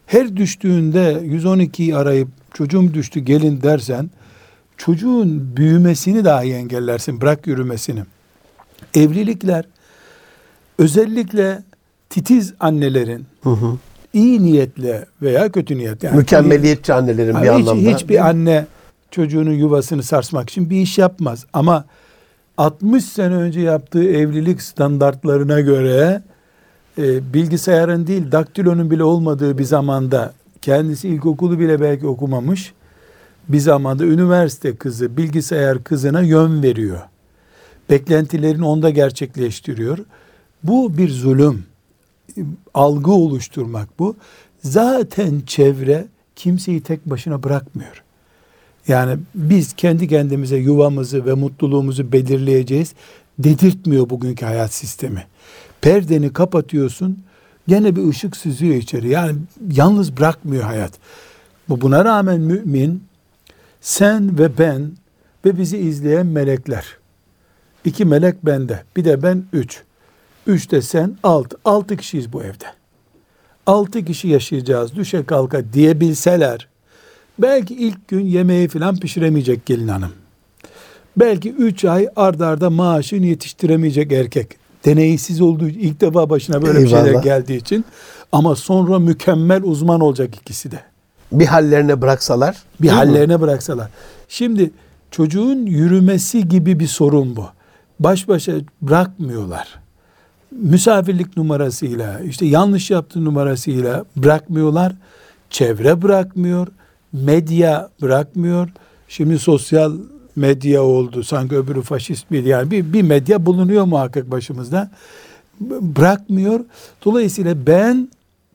Her 0.05 0.37
düştüğünde 0.37 1.13
112'yi 1.23 1.95
arayıp 1.95 2.27
çocuğum 2.53 2.93
düştü 2.93 3.19
gelin 3.19 3.61
dersen 3.61 4.09
çocuğun 4.77 5.57
büyümesini 5.57 6.25
dahi 6.25 6.53
engellersin. 6.53 7.21
Bırak 7.21 7.47
yürümesini. 7.47 8.03
Evlilikler 8.93 9.65
özellikle 10.77 11.63
titiz 12.09 12.53
annelerin 12.59 13.25
Hı 13.43 13.49
hı. 13.49 13.77
İyi 14.13 14.43
niyetle 14.43 15.05
veya 15.21 15.51
kötü 15.51 15.77
niyet 15.77 16.03
yani 16.03 16.17
Mükemmeliyetçi 16.17 16.93
annelerin 16.93 17.35
Abi 17.35 17.43
bir 17.45 17.51
hiç, 17.51 17.67
anlamda. 17.67 17.89
hiçbir 17.89 18.27
anne 18.29 18.65
çocuğunun 19.11 19.51
yuvasını 19.51 20.03
sarsmak 20.03 20.49
için 20.49 20.69
bir 20.69 20.81
iş 20.81 20.97
yapmaz. 20.97 21.45
Ama 21.53 21.85
60 22.57 23.05
sene 23.05 23.35
önce 23.35 23.61
yaptığı 23.61 24.03
evlilik 24.03 24.61
standartlarına 24.61 25.59
göre 25.59 26.21
e, 26.97 27.33
bilgisayarın 27.33 28.07
değil 28.07 28.31
daktilonun 28.31 28.91
bile 28.91 29.03
olmadığı 29.03 29.57
bir 29.57 29.63
zamanda 29.63 30.33
kendisi 30.61 31.09
ilkokulu 31.09 31.59
bile 31.59 31.81
belki 31.81 32.07
okumamış 32.07 32.73
bir 33.49 33.59
zamanda 33.59 34.05
üniversite 34.05 34.75
kızı 34.75 35.17
bilgisayar 35.17 35.83
kızına 35.83 36.21
yön 36.21 36.63
veriyor. 36.63 36.99
Beklentilerini 37.89 38.65
onda 38.65 38.89
gerçekleştiriyor. 38.89 39.97
Bu 40.63 40.97
bir 40.97 41.09
zulüm. 41.09 41.63
Algı 42.73 43.11
oluşturmak 43.11 43.99
bu. 43.99 44.15
Zaten 44.63 45.41
çevre 45.47 46.07
kimseyi 46.35 46.81
tek 46.81 47.05
başına 47.05 47.43
bırakmıyor. 47.43 48.03
Yani 48.87 49.19
biz 49.35 49.73
kendi 49.73 50.07
kendimize 50.07 50.57
yuvamızı 50.57 51.25
ve 51.25 51.33
mutluluğumuzu 51.33 52.11
belirleyeceğiz 52.11 52.93
dedirtmiyor 53.39 54.09
bugünkü 54.09 54.45
hayat 54.45 54.73
sistemi. 54.73 55.25
Perdeni 55.81 56.33
kapatıyorsun 56.33 57.19
gene 57.67 57.95
bir 57.95 58.09
ışık 58.09 58.37
süzüyor 58.37 58.75
içeri. 58.75 59.09
Yani 59.09 59.35
yalnız 59.71 60.17
bırakmıyor 60.17 60.63
hayat. 60.63 60.91
Bu 61.69 61.81
buna 61.81 62.05
rağmen 62.05 62.41
mümin 62.41 63.03
sen 63.81 64.39
ve 64.39 64.57
ben 64.57 64.91
ve 65.45 65.57
bizi 65.57 65.77
izleyen 65.77 66.25
melekler. 66.25 66.85
İki 67.85 68.05
melek 68.05 68.45
bende. 68.45 68.83
Bir 68.95 69.05
de 69.05 69.23
ben 69.23 69.43
üç. 69.53 69.83
Üç 70.49 70.71
de 70.71 70.81
sen 70.81 71.17
altı. 71.23 71.57
Altı 71.65 71.97
kişiyiz 71.97 72.33
bu 72.33 72.43
evde. 72.43 72.65
Altı 73.65 74.05
kişi 74.05 74.27
yaşayacağız 74.27 74.95
düşe 74.95 75.25
kalka 75.25 75.73
diyebilseler 75.73 76.67
belki 77.39 77.75
ilk 77.75 78.07
gün 78.07 78.25
yemeği 78.25 78.67
falan 78.67 78.95
pişiremeyecek 78.95 79.65
gelin 79.65 79.87
hanım. 79.87 80.11
Belki 81.17 81.51
üç 81.51 81.85
ay 81.85 82.07
ardarda 82.15 82.47
arda 82.47 82.69
maaşını 82.69 83.25
yetiştiremeyecek 83.25 84.11
erkek. 84.11 84.47
Deneysiz 84.85 85.41
olduğu 85.41 85.67
ilk 85.67 86.01
defa 86.01 86.29
başına 86.29 86.61
böyle 86.61 86.83
bir 86.83 86.87
şeyler 86.87 87.05
Eyvallah. 87.05 87.23
geldiği 87.23 87.57
için 87.57 87.85
ama 88.31 88.55
sonra 88.55 88.99
mükemmel 88.99 89.63
uzman 89.63 90.01
olacak 90.01 90.35
ikisi 90.35 90.71
de 90.71 90.79
Bir 91.31 91.45
hallerine 91.45 92.01
bıraksalar. 92.01 92.57
bir 92.79 92.83
değil 92.87 92.93
mi? 92.93 92.97
hallerine 92.97 93.41
bıraksalar. 93.41 93.89
Şimdi 94.27 94.71
çocuğun 95.11 95.65
yürümesi 95.65 96.47
gibi 96.47 96.79
bir 96.79 96.87
sorun 96.87 97.35
bu. 97.35 97.45
Baş 97.99 98.27
başa 98.27 98.53
bırakmıyorlar. 98.81 99.79
Misafirlik 100.51 101.37
numarasıyla, 101.37 102.19
işte 102.19 102.45
yanlış 102.45 102.91
yaptığı 102.91 103.25
numarasıyla 103.25 104.05
bırakmıyorlar. 104.15 104.93
Çevre 105.49 106.01
bırakmıyor, 106.01 106.67
medya 107.13 107.89
bırakmıyor. 108.01 108.69
Şimdi 109.07 109.39
sosyal 109.39 109.93
medya 110.35 110.83
oldu. 110.83 111.23
Sanki 111.23 111.55
öbürü 111.55 111.81
faşist 111.81 112.31
bir 112.31 112.43
yani 112.43 112.71
bir, 112.71 112.93
bir 112.93 113.01
medya 113.01 113.45
bulunuyor 113.45 113.85
muhakkak 113.85 114.31
başımızda. 114.31 114.91
Bırakmıyor. 115.81 116.59
Dolayısıyla 117.05 117.67
ben 117.67 118.09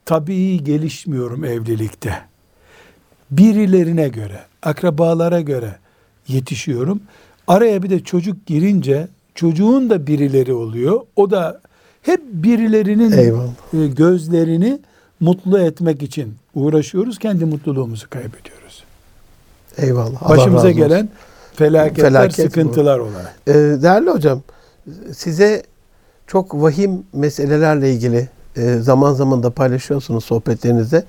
tabii 0.04 0.64
gelişmiyorum 0.64 1.44
evlilikte. 1.44 2.14
Birilerine 3.30 4.09
göre, 4.09 4.40
akrabalara 4.62 5.40
göre 5.40 5.76
yetişiyorum. 6.28 7.00
Araya 7.46 7.83
bir 7.83 7.90
de 7.90 8.00
çocuk 8.04 8.46
girince 8.46 9.09
çocuğun 9.35 9.90
da 9.90 10.07
birileri 10.07 10.52
oluyor. 10.52 11.00
O 11.16 11.30
da 11.30 11.61
hep 12.04 12.20
birilerinin 12.32 13.12
Eyvallah. 13.12 13.48
e, 13.74 13.86
gözlerini 13.86 14.78
mutlu 15.20 15.58
etmek 15.58 16.02
için 16.02 16.34
uğraşıyoruz. 16.54 17.18
Kendi 17.18 17.44
mutluluğumuzu 17.44 18.10
kaybediyoruz. 18.10 18.84
Eyvallah. 19.76 20.22
Allah 20.22 20.28
Başımıza 20.36 20.70
gelen 20.70 21.08
felaketler, 21.56 22.04
Felaket 22.08 22.38
bu. 22.38 22.42
sıkıntılar 22.42 22.98
olarak. 22.98 23.34
Ee, 23.46 23.52
değerli 23.54 24.10
hocam, 24.10 24.42
size 25.16 25.62
çok 26.26 26.54
vahim 26.62 27.02
meselelerle 27.12 27.92
ilgili 27.92 28.28
e, 28.56 28.74
zaman 28.76 29.14
zaman 29.14 29.42
da 29.42 29.50
paylaşıyorsunuz 29.50 30.24
sohbetlerinizde. 30.24 31.04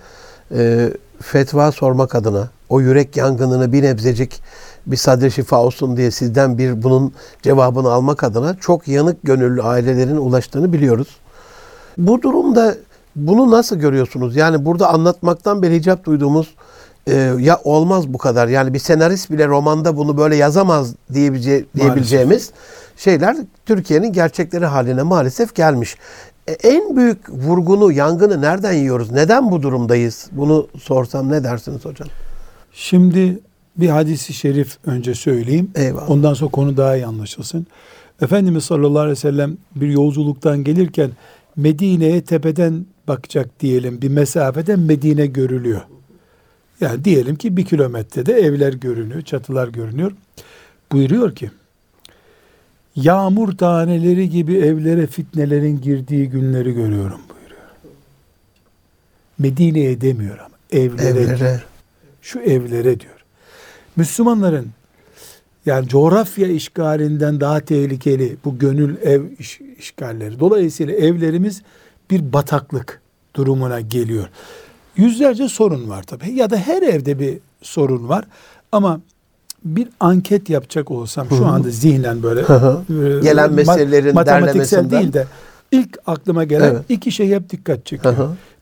E, 0.56 0.90
fetva 1.22 1.72
sormak 1.72 2.16
adına, 2.16 2.50
o 2.70 2.82
yürek 2.82 3.18
yangınını 3.18 3.72
bir 3.74 3.84
nebzecik 3.84 4.42
bir 4.88 4.98
sadre 4.98 5.30
şifa 5.30 5.64
olsun 5.64 5.98
diye 5.98 6.12
sizden 6.12 6.58
bir 6.58 6.84
bunun 6.84 7.14
cevabını 7.42 7.92
almak 7.92 8.24
adına 8.24 8.56
çok 8.56 8.88
yanık 8.88 9.24
gönüllü 9.24 9.62
ailelerin 9.62 10.18
ulaştığını 10.18 10.74
biliyoruz. 10.74 11.08
Bu 11.98 12.22
durumda 12.22 12.76
bunu 13.16 13.52
nasıl 13.52 13.76
görüyorsunuz? 13.76 14.36
Yani 14.36 14.66
burada 14.66 14.90
anlatmaktan 14.90 15.62
beri 15.62 15.76
hicap 15.76 16.06
duyduğumuz 16.06 16.56
e, 17.08 17.14
ya 17.40 17.60
olmaz 17.64 18.14
bu 18.14 18.18
kadar. 18.18 18.48
Yani 18.48 18.74
bir 18.74 18.80
senarist 18.80 19.32
bile 19.32 19.48
romanda 19.48 19.98
bunu 19.98 20.18
böyle 20.18 20.36
yazamaz 20.36 20.94
diyebilece, 21.14 21.66
diyebileceğimiz 21.76 22.52
şeyler 22.98 23.38
Türkiye'nin 23.66 24.14
gerçekleri 24.14 24.66
haline 24.66 25.04
maalesef 25.04 25.56
gelmiş. 25.56 25.96
E, 26.48 26.52
en 26.52 26.96
büyük 26.96 27.30
vurgunu, 27.30 27.92
yangını 27.92 28.42
nereden 28.42 28.74
yiyoruz? 28.74 29.12
Neden 29.12 29.52
bu 29.52 29.62
durumdayız? 29.62 30.28
Bunu 30.32 30.68
sorsam 30.80 31.32
ne 31.32 31.44
dersiniz 31.44 31.86
hocam? 31.86 32.08
Şimdi 32.72 33.40
bir 33.78 33.90
hadisi 33.90 34.34
şerif 34.34 34.78
önce 34.86 35.16
söyleyeyim. 35.16 35.72
Eyvallah. 35.76 36.10
Ondan 36.12 36.34
sonra 36.34 36.52
konu 36.52 36.78
daha 36.78 36.96
iyi 36.96 37.06
anlaşılsın. 37.06 37.68
Efendimiz 38.22 38.64
sallallahu 38.64 39.00
aleyhi 39.00 39.12
ve 39.12 39.16
sellem 39.16 39.58
bir 39.76 39.88
yolculuktan 39.90 40.64
gelirken 40.64 41.12
Medine'ye 41.56 42.22
tepeden 42.22 42.86
bakacak 43.08 43.60
diyelim 43.60 44.02
bir 44.02 44.10
mesafeden 44.10 44.80
Medine 44.80 45.26
görülüyor. 45.28 45.82
Yani 46.82 47.06
diyelim 47.06 47.36
ki 47.36 47.58
bir 47.58 47.66
kilometrede 47.66 48.34
evler 48.34 48.74
görünüyor, 48.74 49.22
çatılar 49.22 49.68
görünüyor. 49.68 50.12
Buyuruyor 50.92 51.36
ki 51.36 51.52
yağmur 52.96 53.58
taneleri 53.58 54.30
gibi 54.30 54.58
evlere 54.58 55.08
fitnelerin 55.08 55.82
girdiği 55.82 56.30
günleri 56.30 56.74
görüyorum 56.74 57.20
buyuruyor. 57.30 57.70
Medine'ye 59.40 60.02
demiyor 60.02 60.38
ama 60.38 60.56
evlere, 60.72 61.20
Evlere. 61.20 61.40
diyor. 61.40 61.66
Şu 62.22 62.40
evlere 62.40 63.00
diyor. 63.00 63.15
Müslümanların 63.96 64.68
yani 65.66 65.88
coğrafya 65.88 66.48
işgalinden 66.48 67.40
daha 67.40 67.60
tehlikeli 67.60 68.38
bu 68.46 68.60
gönül 68.60 68.96
ev 69.04 69.22
iş- 69.40 69.62
işgalleri. 69.80 70.40
Dolayısıyla 70.40 70.94
evlerimiz 70.94 71.62
bir 72.12 72.34
bataklık 72.34 73.02
durumuna 73.36 73.82
geliyor. 73.82 74.28
Yüzlerce 74.98 75.48
sorun 75.50 75.90
var 75.90 76.04
tabii. 76.04 76.32
Ya 76.32 76.50
da 76.50 76.58
her 76.58 76.82
evde 76.82 77.20
bir 77.20 77.38
sorun 77.62 78.10
var. 78.10 78.26
Ama 78.72 79.00
bir 79.66 79.88
anket 80.00 80.50
yapacak 80.50 80.92
olsam 80.92 81.28
şu 81.30 81.46
anda 81.46 81.70
zihnen 81.70 82.24
böyle 82.24 82.42
e, 82.42 83.20
Gelen 83.22 83.54
meselelerin 83.54 84.14
matematiksel 84.16 84.92
değil 84.92 85.14
de 85.14 85.28
ilk 85.72 85.98
aklıma 86.08 86.44
gelen 86.44 86.72
Evet. 86.72 86.86
iki 86.90 87.12
şey 87.12 87.30
hep 87.30 87.50
dikkat 87.50 87.86
çekiyor. 87.86 88.16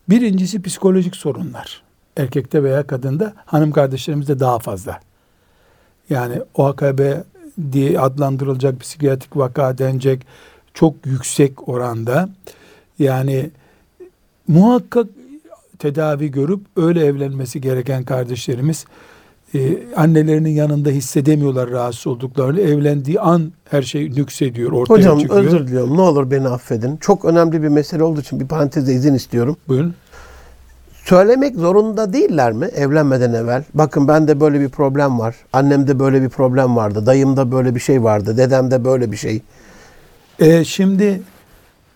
Birincisi 0.08 0.62
psikolojik 0.62 1.16
sorunlar. 1.16 1.82
Erkekte 2.16 2.62
veya 2.62 2.86
kadında 2.86 3.32
hanım 3.46 3.72
kardeşlerimizde 3.72 4.40
daha 4.40 4.58
fazla. 4.58 5.00
Yani 6.10 6.40
OAKB 6.54 7.00
diye 7.72 8.00
adlandırılacak 8.00 8.80
psikiyatrik 8.80 9.36
vaka 9.36 9.78
denecek 9.78 10.26
çok 10.74 10.94
yüksek 11.06 11.68
oranda. 11.68 12.28
Yani 12.98 13.50
muhakkak 14.48 15.06
tedavi 15.78 16.30
görüp 16.30 16.60
öyle 16.76 17.06
evlenmesi 17.06 17.60
gereken 17.60 18.04
kardeşlerimiz 18.04 18.84
e, 19.54 19.78
annelerinin 19.96 20.50
yanında 20.50 20.90
hissedemiyorlar 20.90 21.70
rahatsız 21.70 22.06
olduklarını. 22.06 22.60
Evlendiği 22.60 23.20
an 23.20 23.52
her 23.70 23.82
şey 23.82 24.10
nüksediyor, 24.10 24.72
ortaya 24.72 24.94
Hocam 24.94 25.18
çıkıyor. 25.18 25.44
özür 25.44 25.66
diliyorum. 25.66 25.96
Ne 25.96 26.00
olur 26.00 26.30
beni 26.30 26.48
affedin. 26.48 26.96
Çok 26.96 27.24
önemli 27.24 27.62
bir 27.62 27.68
mesele 27.68 28.02
olduğu 28.02 28.20
için 28.20 28.40
bir 28.40 28.48
parantezde 28.48 28.92
izin 28.94 29.14
istiyorum. 29.14 29.56
Buyurun. 29.68 29.94
Söylemek 31.04 31.56
zorunda 31.56 32.12
değiller 32.12 32.52
mi 32.52 32.66
evlenmeden 32.66 33.32
evvel? 33.32 33.64
Bakın 33.74 34.08
bende 34.08 34.40
böyle 34.40 34.60
bir 34.60 34.68
problem 34.68 35.18
var. 35.18 35.36
Annemde 35.52 35.98
böyle 35.98 36.22
bir 36.22 36.28
problem 36.28 36.76
vardı. 36.76 37.06
Dayımda 37.06 37.52
böyle 37.52 37.74
bir 37.74 37.80
şey 37.80 38.02
vardı. 38.02 38.36
Dedemde 38.36 38.84
böyle 38.84 39.12
bir 39.12 39.16
şey. 39.16 39.42
E, 40.38 40.64
şimdi 40.64 41.22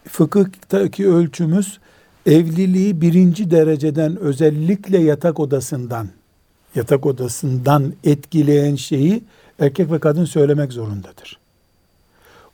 fıkıhtaki 0.09 1.09
ölçümüz 1.09 1.79
evliliği 2.27 3.01
birinci 3.01 3.51
dereceden 3.51 4.17
özellikle 4.17 4.99
yatak 4.99 5.41
odasından 5.41 6.09
yatak 6.75 7.07
odasından 7.07 7.93
etkileyen 8.05 8.75
şeyi 8.75 9.25
erkek 9.59 9.93
ve 9.93 9.99
kadın 9.99 10.25
söylemek 10.25 10.73
zorundadır. 10.73 11.39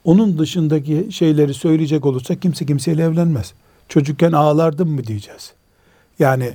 Onun 0.04 0.38
dışındaki 0.38 1.08
şeyleri 1.10 1.54
söyleyecek 1.54 2.06
olursa 2.06 2.34
kimse 2.34 2.66
kimseyle 2.66 3.02
evlenmez. 3.02 3.52
Çocukken 3.88 4.32
ağlardım 4.32 4.90
mı 4.90 5.04
diyeceğiz. 5.04 5.52
Yani 6.18 6.52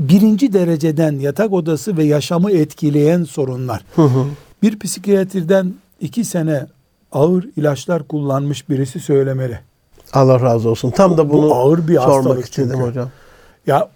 birinci 0.00 0.52
dereceden 0.52 1.18
yatak 1.18 1.52
odası 1.52 1.96
ve 1.96 2.04
yaşamı 2.04 2.52
etkileyen 2.52 3.24
sorunlar. 3.24 3.84
Hı 3.96 4.02
hı. 4.02 4.24
Bir 4.62 4.78
psikiyatriden 4.78 5.74
iki 6.00 6.24
sene 6.24 6.66
ağır 7.12 7.44
ilaçlar 7.56 8.08
kullanmış 8.08 8.68
birisi 8.68 9.00
söylemeli. 9.00 9.60
Allah 10.12 10.40
razı 10.40 10.70
olsun. 10.70 10.90
Tam 10.90 11.16
da 11.18 11.28
Bu 11.28 11.32
bunu 11.32 11.54
ağır 11.54 11.88
bir 11.88 11.96
sormak 11.96 12.44
istedim 12.44 12.70
çünkü. 12.72 12.86
hocam. 12.86 13.10
Ya 13.66 13.88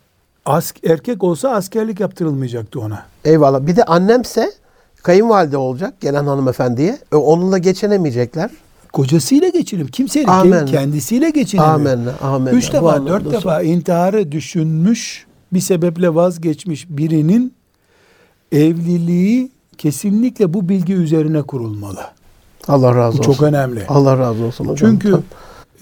ask, 0.46 0.84
erkek 0.84 1.24
olsa 1.24 1.50
askerlik 1.50 2.00
yaptırılmayacaktı 2.00 2.80
ona. 2.80 3.02
Eyvallah. 3.24 3.66
Bir 3.66 3.76
de 3.76 3.84
annemse 3.84 4.52
kayınvalide 5.02 5.56
olacak 5.56 6.00
gelen 6.00 6.26
hanımefendiye. 6.26 6.98
E, 7.12 7.16
onunla 7.16 7.58
geçinemeyecekler. 7.58 8.50
Kocasıyla 8.92 9.48
geçirim. 9.48 9.86
Kimsenin 9.86 10.26
Amen. 10.26 10.66
kendisiyle 10.66 11.30
geçinemiyor. 11.30 11.74
Amenna. 11.74 12.12
Amenna. 12.22 12.56
Üç 12.56 12.72
defa, 12.72 12.92
anlamda 12.92 13.10
dört 13.10 13.32
defa 13.32 13.62
intiharı 13.62 14.32
düşünmüş, 14.32 15.26
bir 15.52 15.60
sebeple 15.60 16.14
vazgeçmiş 16.14 16.86
birinin 16.88 17.54
evliliği 18.52 19.50
kesinlikle 19.78 20.54
bu 20.54 20.68
bilgi 20.68 20.92
üzerine 20.94 21.42
kurulmalı. 21.42 22.00
Allah 22.68 22.96
razı 22.96 23.18
Bu 23.18 23.20
olsun. 23.20 23.32
çok 23.32 23.42
önemli. 23.42 23.86
Allah 23.88 24.18
razı 24.18 24.44
olsun 24.44 24.64
hocam. 24.64 24.90
Çünkü 24.90 25.20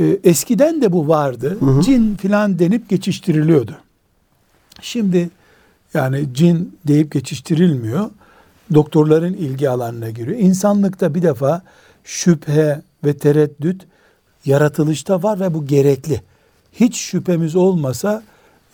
e, 0.00 0.18
eskiden 0.24 0.82
de 0.82 0.92
bu 0.92 1.08
vardı. 1.08 1.58
Cin 1.84 2.16
filan 2.16 2.58
denip 2.58 2.88
geçiştiriliyordu. 2.88 3.76
Şimdi 4.80 5.30
yani 5.94 6.24
cin 6.34 6.78
deyip 6.88 7.12
geçiştirilmiyor. 7.12 8.10
Doktorların 8.74 9.32
ilgi 9.32 9.70
alanına 9.70 10.10
giriyor. 10.10 10.38
İnsanlıkta 10.38 11.14
bir 11.14 11.22
defa 11.22 11.62
şüphe 12.04 12.82
ve 13.04 13.16
tereddüt 13.16 13.86
yaratılışta 14.44 15.22
var 15.22 15.40
ve 15.40 15.54
bu 15.54 15.66
gerekli. 15.66 16.22
Hiç 16.72 16.96
şüphemiz 16.96 17.56
olmasa 17.56 18.22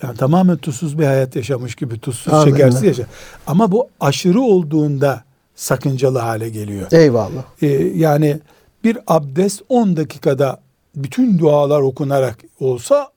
yani 0.02 0.16
tamamen 0.16 0.56
tuzsuz 0.56 0.98
bir 0.98 1.04
hayat 1.04 1.36
yaşamış 1.36 1.74
gibi 1.74 1.98
tuzsuz 1.98 2.32
Amenna. 2.32 2.56
şekersiz 2.56 2.82
yaşa. 2.82 3.06
Ama 3.46 3.72
bu 3.72 3.88
aşırı 4.00 4.40
olduğunda 4.40 5.24
sakıncalı 5.54 6.18
hale 6.18 6.48
geliyor. 6.48 6.92
Eyvallah. 6.92 7.42
Ee, 7.62 7.66
yani 7.94 8.40
bir 8.84 8.98
abdest 9.06 9.62
10 9.68 9.96
dakikada 9.96 10.60
bütün 10.96 11.38
dualar 11.38 11.80
okunarak 11.80 12.38
olsa 12.60 13.08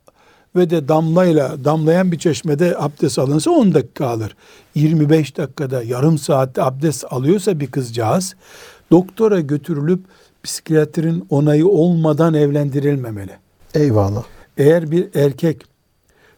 ve 0.56 0.70
de 0.70 0.88
damlayla 0.88 1.65
damlayan 1.65 2.12
bir 2.12 2.20
çeşmede 2.20 2.76
abdest 2.80 3.20
alınsa 3.20 3.52
10 3.52 3.74
dakika 3.74 4.08
alır. 4.08 4.36
25 4.76 5.38
dakikada 5.38 5.84
yarım 5.84 6.17
saatte 6.17 6.63
abdest 6.63 7.06
alıyorsa 7.10 7.60
bir 7.60 7.67
kızcağız 7.67 8.36
doktora 8.91 9.39
götürülüp 9.39 10.00
psikiyatrin 10.43 11.26
onayı 11.30 11.67
olmadan 11.67 12.34
evlendirilmemeli. 12.34 13.32
Eyvallah. 13.73 14.23
Eğer 14.58 14.91
bir 14.91 15.15
erkek 15.15 15.65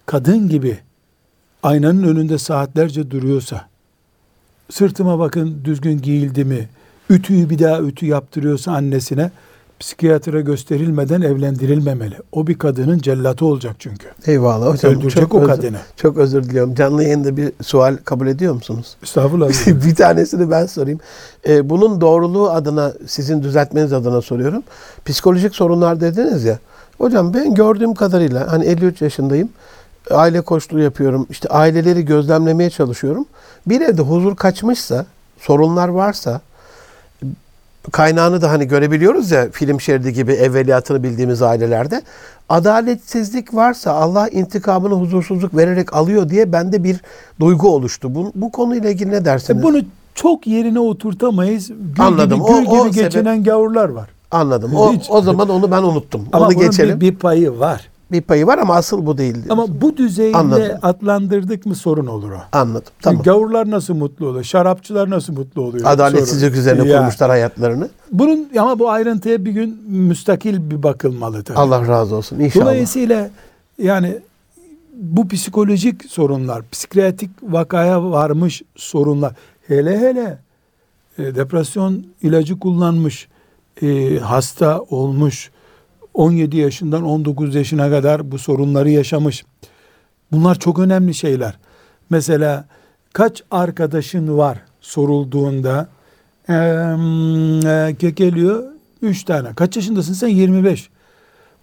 kadın 0.05 0.49
gibi 0.49 0.77
aynanın 1.63 2.03
önünde 2.03 2.37
saatlerce 2.37 3.11
duruyorsa, 3.11 3.67
sırtıma 4.69 5.19
bakın 5.19 5.61
düzgün 5.63 6.01
giyildi 6.01 6.45
mi, 6.45 6.69
ütüyü 7.09 7.49
bir 7.49 7.59
daha 7.59 7.81
ütü 7.81 8.05
yaptırıyorsa 8.05 8.71
annesine, 8.71 9.31
psikiyatra 9.79 10.41
gösterilmeden 10.41 11.21
evlendirilmemeli. 11.21 12.15
O 12.31 12.47
bir 12.47 12.57
kadının 12.57 12.99
cellatı 12.99 13.45
olacak 13.45 13.75
çünkü. 13.79 14.07
Eyvallah 14.25 14.73
hocam. 14.73 14.91
Öldürecek 14.93 15.33
o 15.33 15.37
özür- 15.37 15.47
kadını. 15.47 15.77
Çok 15.95 16.17
özür 16.17 16.43
diliyorum. 16.43 16.75
Canlı 16.75 17.03
yayında 17.03 17.37
bir 17.37 17.51
sual 17.63 17.97
kabul 18.05 18.27
ediyor 18.27 18.53
musunuz? 18.53 18.95
Estağfurullah. 19.03 19.49
bir 19.85 19.95
tanesini 19.95 20.51
ben 20.51 20.65
sorayım. 20.65 20.99
Ee, 21.47 21.69
bunun 21.69 22.01
doğruluğu 22.01 22.49
adına, 22.49 22.93
sizin 23.07 23.43
düzeltmeniz 23.43 23.93
adına 23.93 24.21
soruyorum. 24.21 24.63
Psikolojik 25.05 25.55
sorunlar 25.55 26.01
dediniz 26.01 26.43
ya. 26.43 26.59
Hocam 26.97 27.33
ben 27.33 27.53
gördüğüm 27.55 27.93
kadarıyla 27.93 28.51
hani 28.51 28.65
53 28.65 29.01
yaşındayım. 29.01 29.49
Aile 30.11 30.41
koçluğu 30.41 30.79
yapıyorum. 30.79 31.27
İşte 31.29 31.49
aileleri 31.49 32.05
gözlemlemeye 32.05 32.69
çalışıyorum. 32.69 33.25
Bir 33.67 33.81
evde 33.81 34.01
huzur 34.01 34.35
kaçmışsa, 34.35 35.05
sorunlar 35.39 35.87
varsa 35.87 36.41
kaynağını 37.91 38.41
da 38.41 38.51
hani 38.51 38.67
görebiliyoruz 38.67 39.31
ya 39.31 39.51
film 39.51 39.81
şeridi 39.81 40.13
gibi 40.13 40.31
evveliyatını 40.33 41.03
bildiğimiz 41.03 41.41
ailelerde. 41.41 42.01
Adaletsizlik 42.49 43.53
varsa 43.55 43.91
Allah 43.91 44.29
intikamını 44.29 44.93
huzursuzluk 44.93 45.55
vererek 45.57 45.93
alıyor 45.95 46.29
diye 46.29 46.51
bende 46.51 46.83
bir 46.83 47.01
duygu 47.39 47.69
oluştu. 47.69 48.15
Bu, 48.15 48.31
bu 48.35 48.51
konuyla 48.51 48.89
ilgili 48.89 49.11
ne 49.11 49.25
dersiniz? 49.25 49.59
E 49.61 49.63
bunu 49.63 49.81
çok 50.15 50.47
yerine 50.47 50.79
oturtamayız. 50.79 51.67
Gül 51.67 52.05
Anladım. 52.05 52.39
gibi, 52.39 52.47
gül 52.47 52.65
O- 52.67 52.79
o 52.81 52.85
gibi 52.87 52.95
geçinen 53.03 53.43
gavurlar 53.43 53.89
var. 53.89 54.09
Anladım. 54.31 54.75
O, 54.75 54.93
Hiç- 54.93 55.07
o 55.09 55.21
zaman 55.21 55.49
onu 55.49 55.71
ben 55.71 55.83
unuttum. 55.83 56.21
Ama 56.33 56.45
onu 56.47 56.53
geçelim. 56.53 57.01
Bir, 57.01 57.09
bir 57.13 57.15
payı 57.15 57.59
var. 57.59 57.88
Payı 58.21 58.47
var 58.47 58.57
ama 58.57 58.75
asıl 58.75 59.05
bu 59.05 59.17
değil. 59.17 59.33
diyorsun. 59.33 59.49
Ama 59.51 59.81
bu 59.81 59.97
düzeyle 59.97 60.37
Anladım. 60.37 60.77
adlandırdık 60.81 61.65
mı 61.65 61.75
sorun 61.75 62.05
olur 62.05 62.31
o. 62.31 62.37
Anladım. 62.51 62.91
Tamam. 63.01 63.23
Gavurlar 63.23 63.69
nasıl 63.71 63.93
mutlu 63.93 64.27
oluyor? 64.27 64.43
Şarapçılar 64.43 65.09
nasıl 65.09 65.33
mutlu 65.33 65.61
oluyor? 65.61 65.85
Adaletsizlik 65.87 66.49
Sorun. 66.49 66.59
üzerine 66.61 66.89
Ya. 66.89 66.97
kurmuşlar 66.99 67.29
hayatlarını. 67.29 67.89
Bunun 68.11 68.49
ama 68.59 68.79
bu 68.79 68.89
ayrıntıya 68.89 69.45
bir 69.45 69.51
gün 69.51 69.79
müstakil 69.87 70.71
bir 70.71 70.83
bakılmalı 70.83 71.43
tabii. 71.43 71.57
Allah 71.57 71.87
razı 71.87 72.15
olsun. 72.15 72.39
İnşallah. 72.39 72.65
Dolayısıyla 72.65 73.29
yani 73.81 74.19
bu 74.95 75.27
psikolojik 75.27 76.05
sorunlar, 76.05 76.61
psikiyatrik 76.71 77.29
vakaya 77.43 78.11
varmış 78.11 78.61
sorunlar, 78.75 79.33
hele 79.67 79.99
hele 79.99 80.37
e, 81.17 81.35
depresyon 81.35 82.05
ilacı 82.21 82.59
kullanmış, 82.59 83.27
e, 83.81 84.17
hasta 84.19 84.81
olmuş, 84.81 85.51
17 86.19 86.57
yaşından 86.57 87.03
19 87.03 87.55
yaşına 87.55 87.89
kadar 87.89 88.31
bu 88.31 88.37
sorunları 88.37 88.89
yaşamış. 88.89 89.45
Bunlar 90.31 90.59
çok 90.59 90.79
önemli 90.79 91.13
şeyler. 91.13 91.57
Mesela 92.09 92.65
kaç 93.13 93.43
arkadaşın 93.51 94.37
var 94.37 94.57
sorulduğunda 94.81 95.87
eee, 96.49 96.55
e, 98.05 98.09
geliyor 98.09 98.63
3 99.01 99.23
tane. 99.23 99.47
Kaç 99.55 99.75
yaşındasın 99.75 100.13
sen? 100.13 100.27
25. 100.27 100.89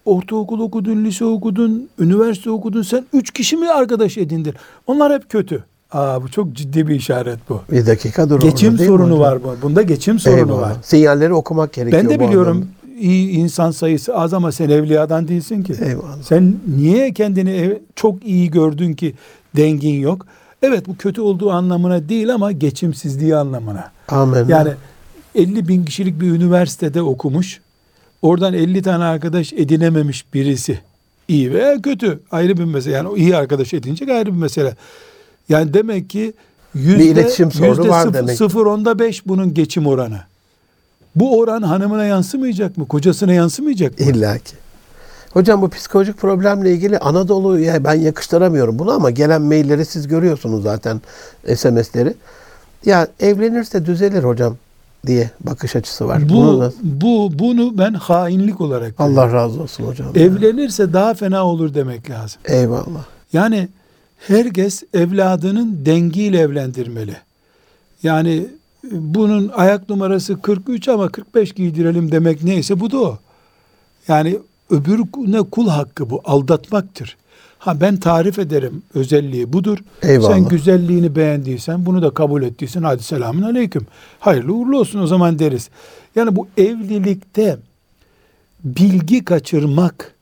Ortaokul 0.05 0.59
okudun, 0.59 1.05
lise 1.05 1.25
okudun, 1.25 1.89
üniversite 1.99 2.49
okudun. 2.49 2.81
Sen 2.81 3.05
3 3.13 3.31
kişi 3.31 3.57
mi 3.57 3.69
arkadaş 3.69 4.17
edindin? 4.17 4.53
Onlar 4.87 5.13
hep 5.13 5.29
kötü. 5.29 5.63
Aa 5.91 6.23
bu 6.23 6.31
çok 6.31 6.53
ciddi 6.53 6.87
bir 6.87 6.95
işaret 6.95 7.39
bu. 7.49 7.61
Bir 7.71 7.85
dakika 7.85 8.29
dur. 8.29 8.39
geçim 8.39 8.77
sorunu 8.77 9.19
var 9.19 9.43
bu. 9.43 9.55
Bunda 9.61 9.81
geçim 9.81 10.19
sorunu 10.19 10.37
Eyvallah. 10.39 10.61
var. 10.61 10.75
Sinyalleri 10.83 11.33
okumak 11.33 11.73
gerekiyor. 11.73 12.03
Ben 12.03 12.09
de 12.09 12.19
biliyorum. 12.19 12.67
İyi 12.99 13.29
insan 13.29 13.71
sayısı 13.71 14.15
az 14.15 14.33
ama 14.33 14.51
sen 14.51 14.69
evliyadan 14.69 15.27
değilsin 15.27 15.63
ki. 15.63 15.73
Eyvallah. 15.85 16.23
Sen 16.23 16.55
niye 16.77 17.13
kendini 17.13 17.51
ev- 17.51 17.77
çok 17.95 18.25
iyi 18.25 18.51
gördün 18.51 18.93
ki 18.93 19.13
dengin 19.55 19.99
yok? 19.99 20.25
Evet 20.61 20.87
bu 20.87 20.97
kötü 20.97 21.21
olduğu 21.21 21.51
anlamına 21.51 22.09
değil 22.09 22.33
ama 22.33 22.51
geçimsizliği 22.51 23.35
anlamına. 23.35 23.91
Amin. 24.07 24.47
Yani 24.47 24.69
50 25.35 25.67
bin 25.67 25.85
kişilik 25.85 26.21
bir 26.21 26.27
üniversitede 26.27 27.01
okumuş. 27.01 27.59
Oradan 28.21 28.53
50 28.53 28.81
tane 28.81 29.03
arkadaş 29.03 29.53
edinememiş 29.53 30.33
birisi. 30.33 30.79
İyi 31.27 31.53
veya 31.53 31.81
kötü 31.81 32.19
ayrı 32.31 32.57
bir 32.57 32.63
mesele. 32.63 32.93
Yani 32.93 33.07
o 33.07 33.17
iyi 33.17 33.35
arkadaş 33.35 33.73
edinecek 33.73 34.09
ayrı 34.09 34.25
bir 34.25 34.39
mesele. 34.39 34.75
Yani 35.49 35.73
demek 35.73 36.09
ki 36.09 36.33
yüzde, 36.73 37.05
iletişim 37.05 37.51
sorunu 37.51 37.69
yüzde 37.69 37.89
var 37.89 38.13
demek. 38.13 38.37
sıfır 38.37 38.65
onda 38.65 38.99
beş 38.99 39.27
bunun 39.27 39.53
geçim 39.53 39.87
oranı. 39.87 40.19
Bu 41.19 41.39
oran 41.39 41.61
hanımına 41.61 42.05
yansımayacak 42.05 42.77
mı? 42.77 42.87
Kocasına 42.87 43.33
yansımayacak 43.33 43.99
mı? 43.99 44.05
İlla 44.05 44.37
ki. 44.37 44.55
Hocam 45.33 45.61
bu 45.61 45.69
psikolojik 45.69 46.17
problemle 46.17 46.71
ilgili 46.71 46.97
Anadolu'ya 46.99 47.83
ben 47.83 47.93
yakıştıramıyorum 47.93 48.79
bunu 48.79 48.91
ama 48.91 49.09
gelen 49.09 49.41
mailleri 49.41 49.85
siz 49.85 50.07
görüyorsunuz 50.07 50.63
zaten 50.63 51.01
SMS'leri. 51.55 52.13
Ya 52.85 53.07
evlenirse 53.19 53.85
düzelir 53.85 54.23
hocam 54.23 54.57
diye 55.07 55.29
bakış 55.39 55.75
açısı 55.75 56.07
var. 56.07 56.29
Bunu 56.29 56.53
Bu, 56.53 56.59
nasıl- 56.59 56.77
bu 56.83 57.29
bunu 57.39 57.77
ben 57.77 57.93
hainlik 57.93 58.61
olarak. 58.61 58.93
Allah 58.97 59.33
razı 59.33 59.61
olsun 59.61 59.83
hocam. 59.83 60.07
Evlenirse 60.15 60.93
daha 60.93 61.13
fena 61.13 61.45
olur 61.45 61.73
demek 61.73 62.09
lazım. 62.09 62.41
Eyvallah. 62.45 63.05
Yani 63.33 63.67
herkes 64.27 64.83
evladının 64.93 65.85
dengiyle 65.85 66.39
evlendirmeli. 66.39 67.15
Yani 68.03 68.47
bunun 68.91 69.51
ayak 69.55 69.89
numarası 69.89 70.41
43 70.41 70.87
ama 70.87 71.09
45 71.09 71.51
giydirelim 71.53 72.11
demek 72.11 72.43
neyse 72.43 72.79
bu 72.79 72.91
da 72.91 72.99
o. 72.99 73.17
Yani 74.07 74.39
öbürüne 74.69 75.41
kul 75.41 75.67
hakkı 75.67 76.09
bu 76.09 76.21
aldatmaktır. 76.25 77.17
Ha 77.59 77.81
ben 77.81 77.97
tarif 77.97 78.39
ederim 78.39 78.83
özelliği 78.93 79.53
budur. 79.53 79.77
Eyvallah. 80.03 80.29
Sen 80.29 80.47
güzelliğini 80.47 81.15
beğendiysen 81.15 81.85
bunu 81.85 82.01
da 82.01 82.09
kabul 82.09 82.43
ettiysen 82.43 82.83
hadi 82.83 83.03
selamun 83.03 83.41
aleyküm. 83.41 83.87
Hayırlı 84.19 84.53
uğurlu 84.53 84.79
olsun 84.79 84.99
o 84.99 85.07
zaman 85.07 85.39
deriz. 85.39 85.69
Yani 86.15 86.35
bu 86.35 86.47
evlilikte 86.57 87.57
bilgi 88.63 89.25
kaçırmak 89.25 90.13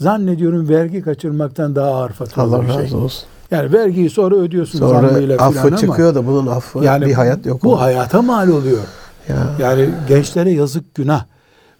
zannediyorum 0.00 0.68
vergi 0.68 1.02
kaçırmaktan 1.02 1.76
daha 1.76 1.88
ağır 1.88 2.10
faturalı 2.10 2.56
Allah 2.56 2.62
bir 2.62 2.72
şey. 2.72 2.82
razı 2.82 2.96
olsun. 2.96 3.28
Yani 3.52 3.72
vergiyi 3.72 4.10
sonra 4.10 4.34
ödüyorsun 4.34 4.78
Sonra 4.78 5.08
zammıyla 5.08 5.36
filan 5.36 5.48
affı 5.48 5.68
ama 5.68 5.76
çıkıyor 5.76 6.14
da 6.14 6.26
bunun 6.26 6.46
affı 6.46 6.78
yani 6.84 7.06
bir 7.06 7.12
hayat 7.12 7.46
yok. 7.46 7.64
Bu 7.64 7.72
onun. 7.72 7.78
hayata 7.78 8.22
mal 8.22 8.48
oluyor. 8.48 8.82
Ya. 9.28 9.56
Yani 9.58 9.88
gençlere 10.08 10.50
yazık 10.50 10.94
günah. 10.94 11.24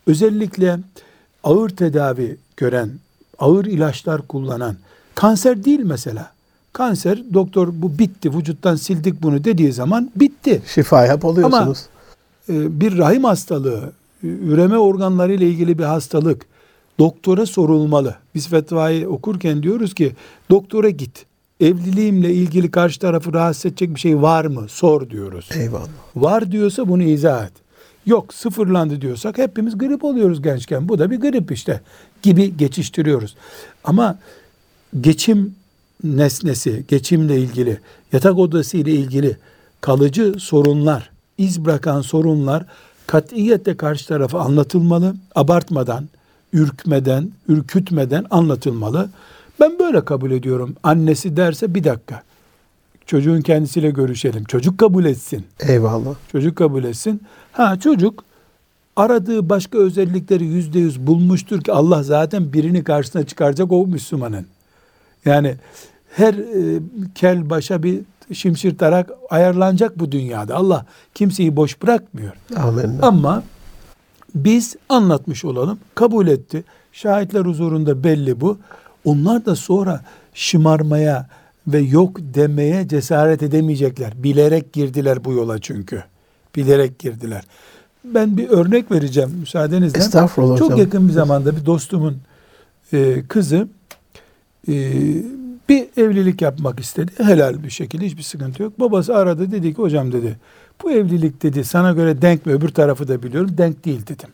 Özellikle 0.07 0.79
ağır 1.45 1.69
tedavi 1.69 2.37
gören, 2.57 2.91
ağır 3.39 3.65
ilaçlar 3.65 4.23
kullanan, 4.23 4.77
kanser 5.15 5.65
değil 5.65 5.81
mesela. 5.85 6.31
Kanser 6.73 7.23
doktor 7.35 7.69
bu 7.73 7.99
bitti 7.99 8.35
vücuttan 8.35 8.77
sildik 8.77 9.23
bunu 9.23 9.45
dediği 9.45 9.73
zaman 9.73 10.11
bitti. 10.17 10.63
Şifa 10.67 11.07
yap 11.07 11.25
oluyorsunuz. 11.25 11.87
Ee, 12.49 12.81
bir 12.81 12.99
rahim 12.99 13.25
hastalığı, 13.25 13.93
üreme 14.23 14.79
organları 14.79 15.33
ile 15.33 15.47
ilgili 15.47 15.79
bir 15.79 15.85
hastalık 15.85 16.47
doktora 16.99 17.47
sorulmalı. 17.47 18.15
Biz 18.35 18.49
fetvayı 18.49 19.09
okurken 19.09 19.63
diyoruz 19.63 19.95
ki 19.95 20.13
doktora 20.51 20.91
git. 20.91 21.27
Evliliğimle 21.63 22.35
ilgili 22.35 22.71
karşı 22.71 23.01
tarafı 23.01 23.35
rahatsız 23.35 23.67
edecek 23.67 23.95
bir 23.95 24.01
şey 24.01 24.23
var 24.23 24.45
mı? 24.45 24.67
Sor 24.69 25.11
diyoruz. 25.11 25.49
Eyvallah. 25.55 25.89
Var 26.17 26.53
diyorsa 26.53 26.89
bunu 26.89 27.03
izah 27.03 27.45
et. 27.45 27.53
Yok 28.07 28.35
sıfırlandı 28.35 29.01
diyorsak 29.01 29.39
hepimiz 29.39 29.79
grip 29.79 30.05
oluyoruz 30.05 30.43
gençken. 30.43 30.89
Bu 30.89 30.99
da 30.99 31.11
bir 31.11 31.21
grip 31.21 31.53
işte 31.53 31.81
gibi 32.23 32.57
geçiştiriyoruz. 32.57 33.37
Ama 33.85 34.19
geçim 35.01 35.55
nesnesi, 36.05 36.85
geçimle 36.89 37.39
ilgili, 37.39 37.81
yatak 38.13 38.39
odası 38.39 38.77
ile 38.77 38.93
ilgili 38.93 39.37
kalıcı 39.81 40.35
sorunlar, 40.39 41.11
iz 41.39 41.65
bırakan 41.65 42.01
sorunlar 42.01 42.65
katiyetle 43.07 43.77
karşı 43.77 44.09
tarafa 44.09 44.41
anlatılmalı. 44.41 45.15
Abartmadan, 45.35 46.09
ürkmeden, 46.53 47.31
ürkütmeden 47.49 48.25
anlatılmalı. 48.31 49.11
Ben 49.63 49.79
böyle 49.79 50.05
kabul 50.05 50.31
ediyorum. 50.31 50.75
Annesi 50.83 51.37
derse 51.37 51.75
bir 51.75 51.85
dakika. 51.85 52.23
Çocuğun 53.07 53.41
kendisiyle 53.41 53.91
görüşelim. 53.91 54.45
Çocuk 54.45 54.79
kabul 54.79 55.05
etsin. 55.05 55.45
Eyvallah. 55.61 56.15
Çocuk 56.33 56.57
kabul 56.57 56.85
etsin. 56.85 57.23
Ha 57.53 57.81
çocuk 57.81 58.25
aradığı 58.97 59.49
başka 59.49 59.79
özellikleri 59.79 60.45
yüzde 60.45 60.79
yüz 60.79 61.07
bulmuştur 61.07 61.61
ki 61.61 61.73
Allah 61.73 62.03
zaten 62.03 62.53
birini 62.53 62.85
karşısına 62.85 63.27
çıkaracak 63.27 63.73
o 63.73 63.87
Müslümanın. 63.87 64.47
Yani 65.25 65.57
her 66.11 66.35
e, 66.35 66.81
kel 67.15 67.51
başa 67.51 67.83
bir 67.83 68.01
şimşir 68.33 68.79
tarak 68.79 69.11
ayarlanacak 69.31 69.99
bu 69.99 70.13
dünyada. 70.13 70.57
Allah 70.57 70.87
kimseyi 71.15 71.57
boş 71.57 71.83
bırakmıyor. 71.83 72.33
Amin. 72.57 72.99
Ama 73.03 73.43
biz 74.35 74.77
anlatmış 74.89 75.45
olalım. 75.45 75.79
Kabul 75.95 76.27
etti. 76.27 76.65
Şahitler 76.93 77.41
huzurunda 77.41 78.05
belli 78.05 78.41
bu. 78.41 78.59
Onlar 79.05 79.47
da 79.47 79.57
sonra 79.57 80.01
şımarmaya 80.35 81.27
ve 81.67 81.79
yok 81.79 82.17
demeye 82.21 82.89
cesaret 82.89 83.43
edemeyecekler. 83.43 84.23
Bilerek 84.23 84.73
girdiler 84.73 85.25
bu 85.25 85.33
yola 85.33 85.59
çünkü. 85.59 86.05
Bilerek 86.57 86.99
girdiler. 86.99 87.45
Ben 88.05 88.37
bir 88.37 88.49
örnek 88.49 88.91
vereceğim 88.91 89.31
müsaadenizle. 89.41 89.99
Estağfurullah 89.99 90.57
Çok 90.57 90.67
hocam. 90.67 90.81
yakın 90.81 91.09
bir 91.09 91.13
zamanda 91.13 91.57
bir 91.57 91.67
dostumun 91.67 92.17
e, 92.93 93.23
kızı 93.29 93.69
e, 94.69 94.73
bir 95.69 95.87
evlilik 95.97 96.43
yapmak 96.43 96.81
istedi. 96.81 97.13
Helal 97.17 97.63
bir 97.63 97.71
şekilde 97.71 98.07
hiçbir 98.07 98.23
sıkıntı 98.23 98.63
yok. 98.63 98.81
Babası 98.81 99.17
aradı 99.17 99.53
dedi 99.53 99.75
ki 99.75 99.83
hocam 99.83 100.13
dedi 100.13 100.37
bu 100.83 100.91
evlilik 100.91 101.43
dedi 101.43 101.65
sana 101.65 101.93
göre 101.93 102.23
denk 102.23 102.47
mi 102.47 102.53
öbür 102.53 102.69
tarafı 102.69 103.09
da 103.09 103.23
biliyorum 103.23 103.51
denk 103.59 103.85
değil 103.85 104.07
dedim. 104.07 104.29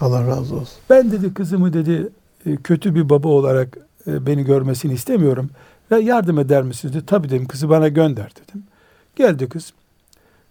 Allah 0.00 0.26
razı 0.26 0.54
olsun. 0.56 0.76
Ben 0.90 1.12
dedi 1.12 1.34
kızımı 1.34 1.72
dedi 1.72 2.08
e, 2.46 2.56
kötü 2.56 2.94
bir 2.94 3.08
baba 3.08 3.28
olarak 3.28 3.78
beni 4.06 4.44
görmesini 4.44 4.92
istemiyorum. 4.92 5.50
Ve 5.90 6.00
yardım 6.00 6.38
eder 6.38 6.62
misiniz 6.62 6.94
dedi. 6.94 7.06
Tabii 7.06 7.30
dedim 7.30 7.46
kızı 7.46 7.68
bana 7.68 7.88
gönder 7.88 8.32
dedim. 8.42 8.62
Geldi 9.16 9.48
kız. 9.48 9.72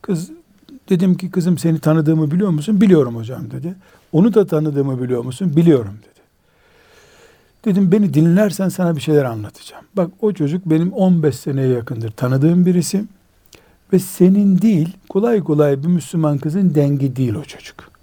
Kız 0.01 0.31
dedim 0.89 1.17
ki 1.17 1.31
kızım 1.31 1.57
seni 1.57 1.79
tanıdığımı 1.79 2.31
biliyor 2.31 2.49
musun? 2.49 2.81
Biliyorum 2.81 3.15
hocam 3.15 3.51
dedi. 3.51 3.75
Onu 4.11 4.33
da 4.33 4.47
tanıdığımı 4.47 5.01
biliyor 5.01 5.25
musun? 5.25 5.55
Biliyorum 5.55 5.93
dedi. 6.01 6.17
Dedim 7.65 7.91
beni 7.91 8.13
dinlersen 8.13 8.69
sana 8.69 8.95
bir 8.95 9.01
şeyler 9.01 9.25
anlatacağım. 9.25 9.85
Bak 9.93 10.11
o 10.21 10.33
çocuk 10.33 10.65
benim 10.65 10.93
15 10.93 11.35
seneye 11.35 11.67
yakındır 11.67 12.11
tanıdığım 12.11 12.65
birisi. 12.65 13.05
Ve 13.93 13.99
senin 13.99 14.61
değil 14.61 14.97
kolay 15.09 15.39
kolay 15.39 15.83
bir 15.83 15.87
Müslüman 15.87 16.37
kızın 16.37 16.75
dengi 16.75 17.15
değil 17.15 17.33
o 17.33 17.43
çocuk. 17.43 17.96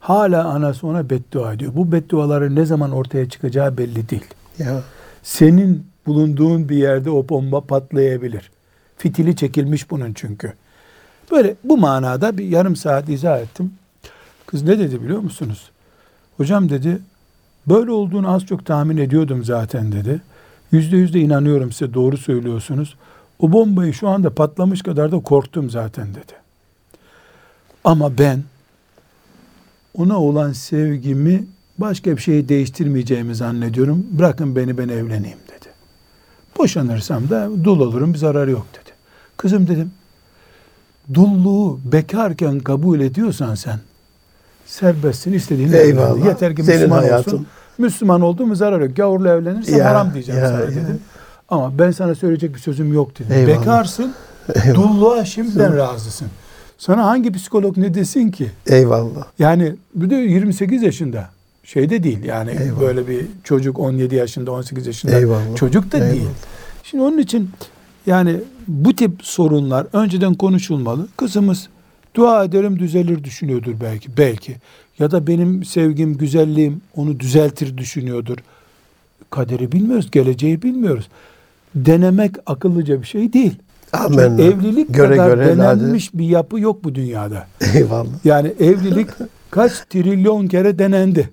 Hala 0.00 0.44
anası 0.44 0.86
ona 0.86 1.10
beddua 1.10 1.52
ediyor. 1.52 1.72
Bu 1.74 1.92
bedduaların 1.92 2.56
ne 2.56 2.64
zaman 2.64 2.92
ortaya 2.92 3.28
çıkacağı 3.28 3.78
belli 3.78 4.08
değil. 4.08 4.26
Ya. 4.58 4.82
Senin 5.22 5.86
bulunduğun 6.06 6.68
bir 6.68 6.76
yerde 6.76 7.10
o 7.10 7.28
bomba 7.28 7.60
patlayabilir. 7.60 8.50
Fitili 8.96 9.36
çekilmiş 9.36 9.90
bunun 9.90 10.12
çünkü. 10.12 10.52
Böyle 11.30 11.54
bu 11.64 11.78
manada 11.78 12.38
bir 12.38 12.44
yarım 12.44 12.76
saat 12.76 13.08
izah 13.08 13.40
ettim. 13.40 13.72
Kız 14.46 14.62
ne 14.62 14.78
dedi 14.78 15.02
biliyor 15.02 15.20
musunuz? 15.20 15.70
Hocam 16.36 16.68
dedi 16.68 16.98
böyle 17.66 17.90
olduğunu 17.90 18.34
az 18.34 18.46
çok 18.46 18.66
tahmin 18.66 18.96
ediyordum 18.96 19.44
zaten 19.44 19.92
dedi. 19.92 20.20
Yüzde 20.72 20.96
yüzde 20.96 21.20
inanıyorum 21.20 21.72
size 21.72 21.94
doğru 21.94 22.16
söylüyorsunuz. 22.16 22.96
O 23.38 23.52
bombayı 23.52 23.94
şu 23.94 24.08
anda 24.08 24.34
patlamış 24.34 24.82
kadar 24.82 25.12
da 25.12 25.20
korktum 25.20 25.70
zaten 25.70 26.08
dedi. 26.10 26.32
Ama 27.84 28.18
ben 28.18 28.42
ona 29.94 30.20
olan 30.20 30.52
sevgimi 30.52 31.44
başka 31.78 32.16
bir 32.16 32.22
şeyi 32.22 32.48
değiştirmeyeceğimi 32.48 33.34
zannediyorum. 33.34 34.06
Bırakın 34.10 34.56
beni 34.56 34.78
ben 34.78 34.88
evleneyim 34.88 35.38
dedi. 35.48 35.68
Boşanırsam 36.58 37.30
da 37.30 37.48
dul 37.64 37.80
olurum 37.80 38.12
bir 38.14 38.18
zararı 38.18 38.50
yok 38.50 38.66
dedi. 38.72 38.90
Kızım 39.36 39.66
dedim 39.68 39.90
dulluğu 41.14 41.80
bekarken 41.84 42.58
kabul 42.60 43.00
ediyorsan 43.00 43.54
sen 43.54 43.78
serbestsin 44.66 45.32
istediğini 45.32 45.76
Eyvallah. 45.76 46.24
Yeter 46.26 46.56
ki 46.56 46.62
Senin 46.62 46.76
Müslüman 46.78 46.98
hayatın. 46.98 47.32
olsun. 47.32 47.46
Müslüman 47.78 48.20
oldu 48.20 48.46
mu 48.46 48.56
zarar 48.56 48.80
yok. 48.80 48.96
Gavurla 48.96 49.28
evlenirsen 49.34 49.76
Ya, 49.76 49.84
haram 49.84 50.14
diyeceğim 50.14 50.40
ya, 50.40 50.48
sana 50.48 50.60
ya. 50.60 50.68
dedim. 50.70 51.00
Ama 51.48 51.78
ben 51.78 51.90
sana 51.90 52.14
söyleyecek 52.14 52.54
bir 52.54 52.60
sözüm 52.60 52.92
yok 52.92 53.18
dedim. 53.18 53.32
Eyvallah. 53.32 53.60
Bekarsın, 53.60 54.14
Eyvallah. 54.54 54.74
dulluğa 54.74 55.24
şimdiden 55.24 55.76
razısın. 55.76 56.28
Sana 56.78 57.04
hangi 57.06 57.32
psikolog 57.32 57.76
ne 57.76 57.94
desin 57.94 58.30
ki? 58.30 58.50
Eyvallah. 58.66 59.26
Yani 59.38 59.72
bir 59.94 60.10
de 60.10 60.14
28 60.14 60.82
yaşında. 60.82 61.30
Şeyde 61.64 62.02
değil 62.02 62.24
yani 62.24 62.50
Eyvallah. 62.50 62.80
böyle 62.80 63.08
bir 63.08 63.26
çocuk 63.44 63.78
17 63.78 64.14
yaşında 64.14 64.52
18 64.52 64.86
yaşında 64.86 65.18
Eyvallah. 65.18 65.56
çocuk 65.56 65.92
da 65.92 65.96
Eyvallah. 65.96 66.12
değil. 66.12 66.28
Şimdi 66.84 67.04
onun 67.04 67.18
için 67.18 67.50
yani 68.06 68.36
bu 68.68 68.96
tip 68.96 69.12
sorunlar 69.22 69.86
önceden 69.92 70.34
konuşulmalı. 70.34 71.08
Kızımız 71.16 71.68
dua 72.14 72.44
ederim 72.44 72.78
düzelir 72.78 73.24
düşünüyordur 73.24 73.72
belki. 73.80 74.16
Belki. 74.16 74.56
Ya 74.98 75.10
da 75.10 75.26
benim 75.26 75.64
sevgim, 75.64 76.16
güzelliğim 76.16 76.80
onu 76.96 77.20
düzeltir 77.20 77.78
düşünüyordur. 77.78 78.36
Kaderi 79.30 79.72
bilmiyoruz, 79.72 80.10
geleceği 80.10 80.62
bilmiyoruz. 80.62 81.08
Denemek 81.74 82.34
akıllıca 82.46 83.02
bir 83.02 83.06
şey 83.06 83.32
değil. 83.32 83.54
Çünkü 83.96 84.14
Amen. 84.22 84.38
evlilik 84.38 84.94
Göre 84.94 85.16
kadar 85.16 85.28
göre 85.36 85.46
denenmiş 85.46 86.14
bir 86.14 86.24
yapı 86.26 86.60
yok 86.60 86.84
bu 86.84 86.94
dünyada. 86.94 87.46
Eyvallah. 87.74 88.06
Yani 88.24 88.52
evlilik 88.60 89.08
kaç 89.50 89.72
trilyon 89.90 90.46
kere 90.48 90.78
denendi 90.78 91.30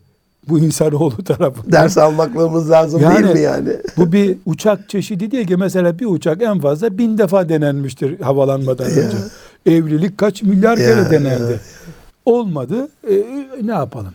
bu 0.50 0.60
insanoğlu 0.60 1.24
tarafından. 1.24 1.72
Ders 1.72 1.98
almaklığımız 1.98 2.72
lazım 2.72 3.02
Yani- 3.02 3.24
değil 3.24 3.34
mi 3.36 3.42
yani? 3.42 3.70
Bu 3.98 4.12
bir 4.12 4.38
uçak 4.46 4.90
çeşidi 4.90 5.32
değil 5.32 5.48
ki 5.48 5.58
mesela 5.58 6.00
bir 6.00 6.06
uçak 6.06 6.42
en 6.42 6.60
fazla 6.60 6.98
bin 6.98 7.18
defa 7.18 7.50
denenmiştir 7.50 8.20
havalanmadan 8.20 8.86
Ya. 8.90 8.92
önce. 8.96 9.18
Evlilik 9.66 10.18
kaç 10.18 10.44
milyar 10.44 10.78
Ya, 10.78 10.86
kere 10.86 11.12
denendi. 11.12 11.52
ya. 11.52 11.58
Olmadı. 12.26 12.88
E, 13.10 13.14
ne 13.64 13.72
yapalım? 13.72 14.14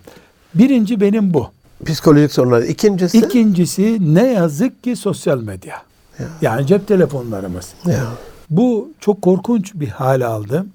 Birinci 0.54 1.00
benim 1.00 1.34
bu. 1.34 1.46
Psikolojik 1.84 2.32
sorunlar. 2.32 2.62
İkincisi. 2.62 3.18
İkincisi 3.18 4.14
ne 4.14 4.26
yazık 4.32 4.82
ki 4.84 4.96
sosyal 4.96 5.42
medya. 5.42 5.74
Ya. 6.18 6.26
Yani 6.42 6.66
cep 6.66 6.88
telefonlarımız. 6.88 7.68
Ya. 7.86 8.04
Bu 8.50 8.90
çok 9.00 9.22
korkunç 9.22 9.74
bir 9.74 9.88
hal 9.88 10.20
aldı. 10.20 10.66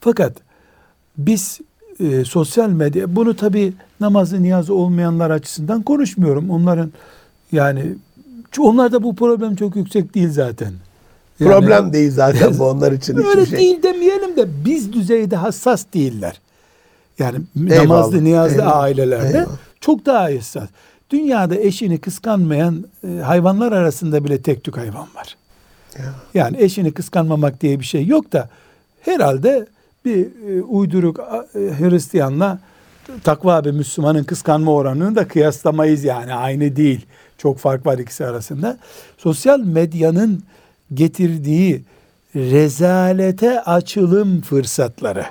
Fakat 0.00 0.32
biz 1.18 1.60
e, 2.00 2.24
sosyal 2.24 2.68
medya 2.70 3.16
bunu 3.16 3.36
tabi 3.36 3.72
namazı 4.00 4.42
niyazı 4.42 4.74
olmayanlar 4.74 5.30
açısından 5.30 5.82
konuşmuyorum. 5.82 6.50
Onların 6.50 6.92
yani 7.52 7.94
onlarda 8.58 9.02
bu 9.02 9.16
problem 9.16 9.56
çok 9.56 9.76
yüksek 9.76 10.14
değil 10.14 10.30
zaten. 10.30 10.72
Yani 11.40 11.50
Problem 11.50 11.92
değil 11.92 12.10
zaten 12.10 12.58
bu 12.58 12.64
onlar 12.68 12.92
için 12.92 13.16
Öyle 13.16 13.28
hiçbir 13.28 13.46
şey. 13.46 13.58
değil 13.58 13.82
demeyelim 13.82 14.36
de 14.36 14.64
biz 14.64 14.92
düzeyde 14.92 15.36
hassas 15.36 15.84
değiller. 15.94 16.40
Yani 17.18 17.38
Eyvallah, 17.70 17.82
namazlı 17.82 18.24
niyazlı 18.24 18.54
eyvallah, 18.54 18.76
ailelerde 18.76 19.28
eyvallah. 19.28 19.56
çok 19.80 20.06
daha 20.06 20.24
hassas. 20.24 20.68
Dünyada 21.10 21.56
eşini 21.56 21.98
kıskanmayan 21.98 22.84
e, 23.08 23.20
hayvanlar 23.20 23.72
arasında 23.72 24.24
bile 24.24 24.42
tek 24.42 24.64
tük 24.64 24.76
hayvan 24.76 25.06
var. 25.14 25.36
Ya. 25.98 26.14
Yani 26.34 26.62
eşini 26.62 26.92
kıskanmamak 26.92 27.60
diye 27.60 27.80
bir 27.80 27.84
şey 27.84 28.06
yok 28.06 28.32
da 28.32 28.48
herhalde 29.00 29.66
bir 30.04 30.26
e, 30.48 30.62
uyduruk 30.62 31.20
e, 31.20 31.58
Hristiyanla 31.58 32.58
takva 33.24 33.64
bir 33.64 33.70
Müslümanın 33.70 34.24
kıskanma 34.24 34.72
oranını 34.72 35.16
da 35.16 35.28
kıyaslamayız 35.28 36.04
yani 36.04 36.34
aynı 36.34 36.76
değil. 36.76 37.06
Çok 37.38 37.58
fark 37.58 37.86
var 37.86 37.98
ikisi 37.98 38.26
arasında. 38.26 38.78
Sosyal 39.18 39.60
medyanın 39.60 40.42
getirdiği 40.94 41.82
rezalete 42.34 43.60
açılım 43.60 44.40
fırsatları 44.40 45.26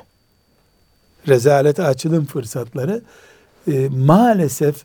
rezalete 1.27 1.83
açılım 1.83 2.25
fırsatları 2.25 3.01
e, 3.71 3.89
maalesef 3.89 4.83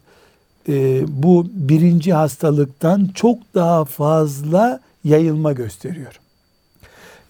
e, 0.68 1.03
bu 1.22 1.47
birinci 1.53 2.12
hastalıktan 2.12 3.11
çok 3.14 3.39
daha 3.55 3.85
fazla 3.85 4.81
yayılma 5.05 5.53
gösteriyor. 5.53 6.20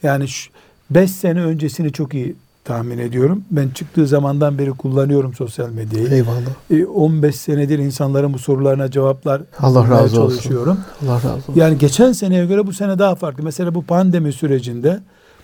Yani 0.03 0.27
5 0.91 1.11
sene 1.11 1.43
öncesini 1.45 1.93
çok 1.93 2.15
iyi 2.15 2.37
tahmin 2.65 2.99
ediyorum. 2.99 3.45
Ben 3.51 3.69
çıktığı 3.69 4.07
zamandan 4.07 4.59
beri 4.59 4.71
kullanıyorum 4.71 5.35
sosyal 5.35 5.69
medyayı. 5.69 6.09
Eyvallah. 6.09 6.41
E, 6.71 6.85
15 6.87 7.37
senedir 7.37 7.79
insanların 7.79 8.33
bu 8.35 8.39
sorularına 8.39 8.91
cevaplar 8.91 9.43
Allah 9.59 9.91
razı 9.91 10.23
olsun. 10.23 10.37
çalışıyorum. 10.37 10.79
Allah 11.05 11.15
razı 11.15 11.29
olsun. 11.29 11.55
Yani 11.57 11.79
geçen 11.79 12.13
seneye 12.13 12.47
göre 12.47 12.67
bu 12.67 12.73
sene 12.73 12.99
daha 12.99 13.15
farklı. 13.15 13.43
Mesela 13.45 13.75
bu 13.75 13.83
pandemi 13.83 14.33
sürecinde 14.33 15.01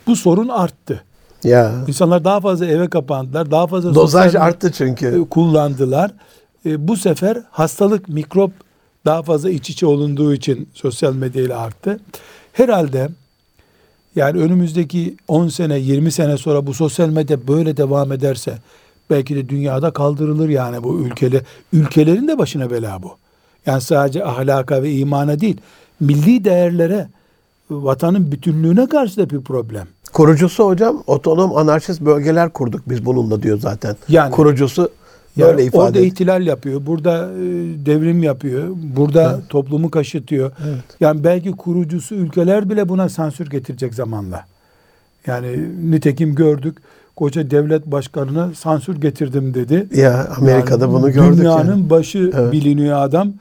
bu 0.07 0.17
sorun 0.17 0.49
arttı. 0.49 1.03
Ya. 1.45 1.73
İnsanlar 1.87 2.25
daha 2.25 2.41
fazla 2.41 2.67
eve 2.67 2.89
kapandılar. 2.89 3.51
Daha 3.51 3.67
fazla 3.67 3.95
Dozaj 3.95 4.25
sosyal 4.25 4.43
arttı 4.47 4.73
çünkü. 4.73 5.07
e, 5.23 5.29
kullandılar. 5.29 6.11
E, 6.67 6.89
bu 6.89 6.97
sefer 6.97 7.43
hastalık, 7.51 8.09
mikrop 8.09 8.51
daha 9.07 9.23
fazla 9.23 9.51
iç 9.51 9.71
içe 9.71 9.87
olunduğu 9.87 10.35
için 10.35 10.69
sosyal 10.75 11.15
medyayla 11.15 11.59
arttı. 11.61 12.01
Herhalde 12.53 13.09
yani 14.17 14.41
önümüzdeki 14.41 15.17
10 15.29 15.49
sene, 15.49 15.79
20 15.79 16.13
sene 16.13 16.37
sonra 16.37 16.67
bu 16.67 16.75
sosyal 16.75 17.09
medya 17.09 17.49
böyle 17.49 17.77
devam 17.77 18.13
ederse 18.13 18.59
belki 19.11 19.37
de 19.37 19.49
dünyada 19.49 19.91
kaldırılır 19.91 20.49
yani 20.49 20.83
bu 20.83 21.01
ülkele. 21.01 21.43
Ülkelerin 21.73 22.29
de 22.29 22.39
başına 22.39 22.71
bela 22.71 23.03
bu. 23.03 23.11
Yani 23.67 23.81
sadece 23.81 24.25
ahlaka 24.25 24.83
ve 24.83 24.93
imana 24.93 25.41
değil, 25.41 25.57
milli 26.01 26.45
değerlere, 26.45 27.09
vatanın 27.71 28.33
bütünlüğüne 28.33 28.89
karşı 28.89 29.17
da 29.17 29.31
bir 29.31 29.41
problem. 29.41 29.87
Kurucusu 30.13 30.65
hocam 30.67 31.03
otonom 31.07 31.57
anarşist 31.57 32.01
bölgeler 32.01 32.53
kurduk 32.53 32.83
biz 32.89 33.05
bununla 33.07 33.43
diyor 33.43 33.59
zaten. 33.59 33.97
Yani- 34.09 34.31
Kurucusu 34.33 34.91
Yani 35.37 35.51
böyle 35.51 35.65
ifade 35.65 35.79
orada 35.83 35.91
ediyor. 35.99 36.07
ihtilal 36.13 36.47
yapıyor, 36.47 36.87
burada 36.87 37.33
e, 37.33 37.37
devrim 37.87 38.23
yapıyor, 38.23 38.69
burada 38.97 39.33
Evet. 39.35 39.49
toplumu 39.49 39.91
kaşıtıyor. 39.91 40.53
Evet. 40.67 40.79
Yani 41.01 41.25
belki 41.25 41.51
kurucusu 41.53 42.15
ülkeler 42.15 42.71
bile 42.71 42.89
buna 42.89 43.09
sansür 43.09 43.51
getirecek 43.51 43.95
zamanla. 43.95 44.47
Yani 45.27 45.69
nitekim 45.91 46.35
gördük. 46.35 46.79
Koca 47.17 47.51
devlet 47.51 47.87
başkanına 47.87 48.55
sansür 48.55 49.01
getirdim 49.01 49.55
dedi. 49.55 49.87
Ya 49.95 50.29
Amerika'da 50.39 50.85
Yani 50.85 50.93
bunu 50.95 51.13
gördük 51.13 51.39
Dünyanın 51.39 51.71
yani. 51.71 51.91
başı 51.91 52.31
Evet. 52.37 52.53
biliniyor 52.53 52.99
adam. 53.03 53.33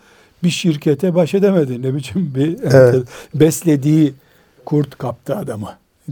Bir 0.43 0.49
şirkete 0.49 1.15
baş 1.15 1.33
edemedi. 1.33 1.81
Ne 1.81 1.95
biçim 1.95 2.31
bir 2.35 2.57
Evet. 2.63 3.03
beslediği 3.35 4.13
kurt 4.65 4.97
kaptı 4.97 5.35
adamı 5.35 5.69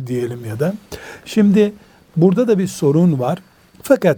diyelim 0.07 0.45
ya 0.45 0.59
da. 0.59 0.73
Şimdi 1.25 1.73
burada 2.17 2.47
da 2.47 2.59
bir 2.59 2.67
sorun 2.67 3.19
var. 3.19 3.39
Fakat 3.81 4.17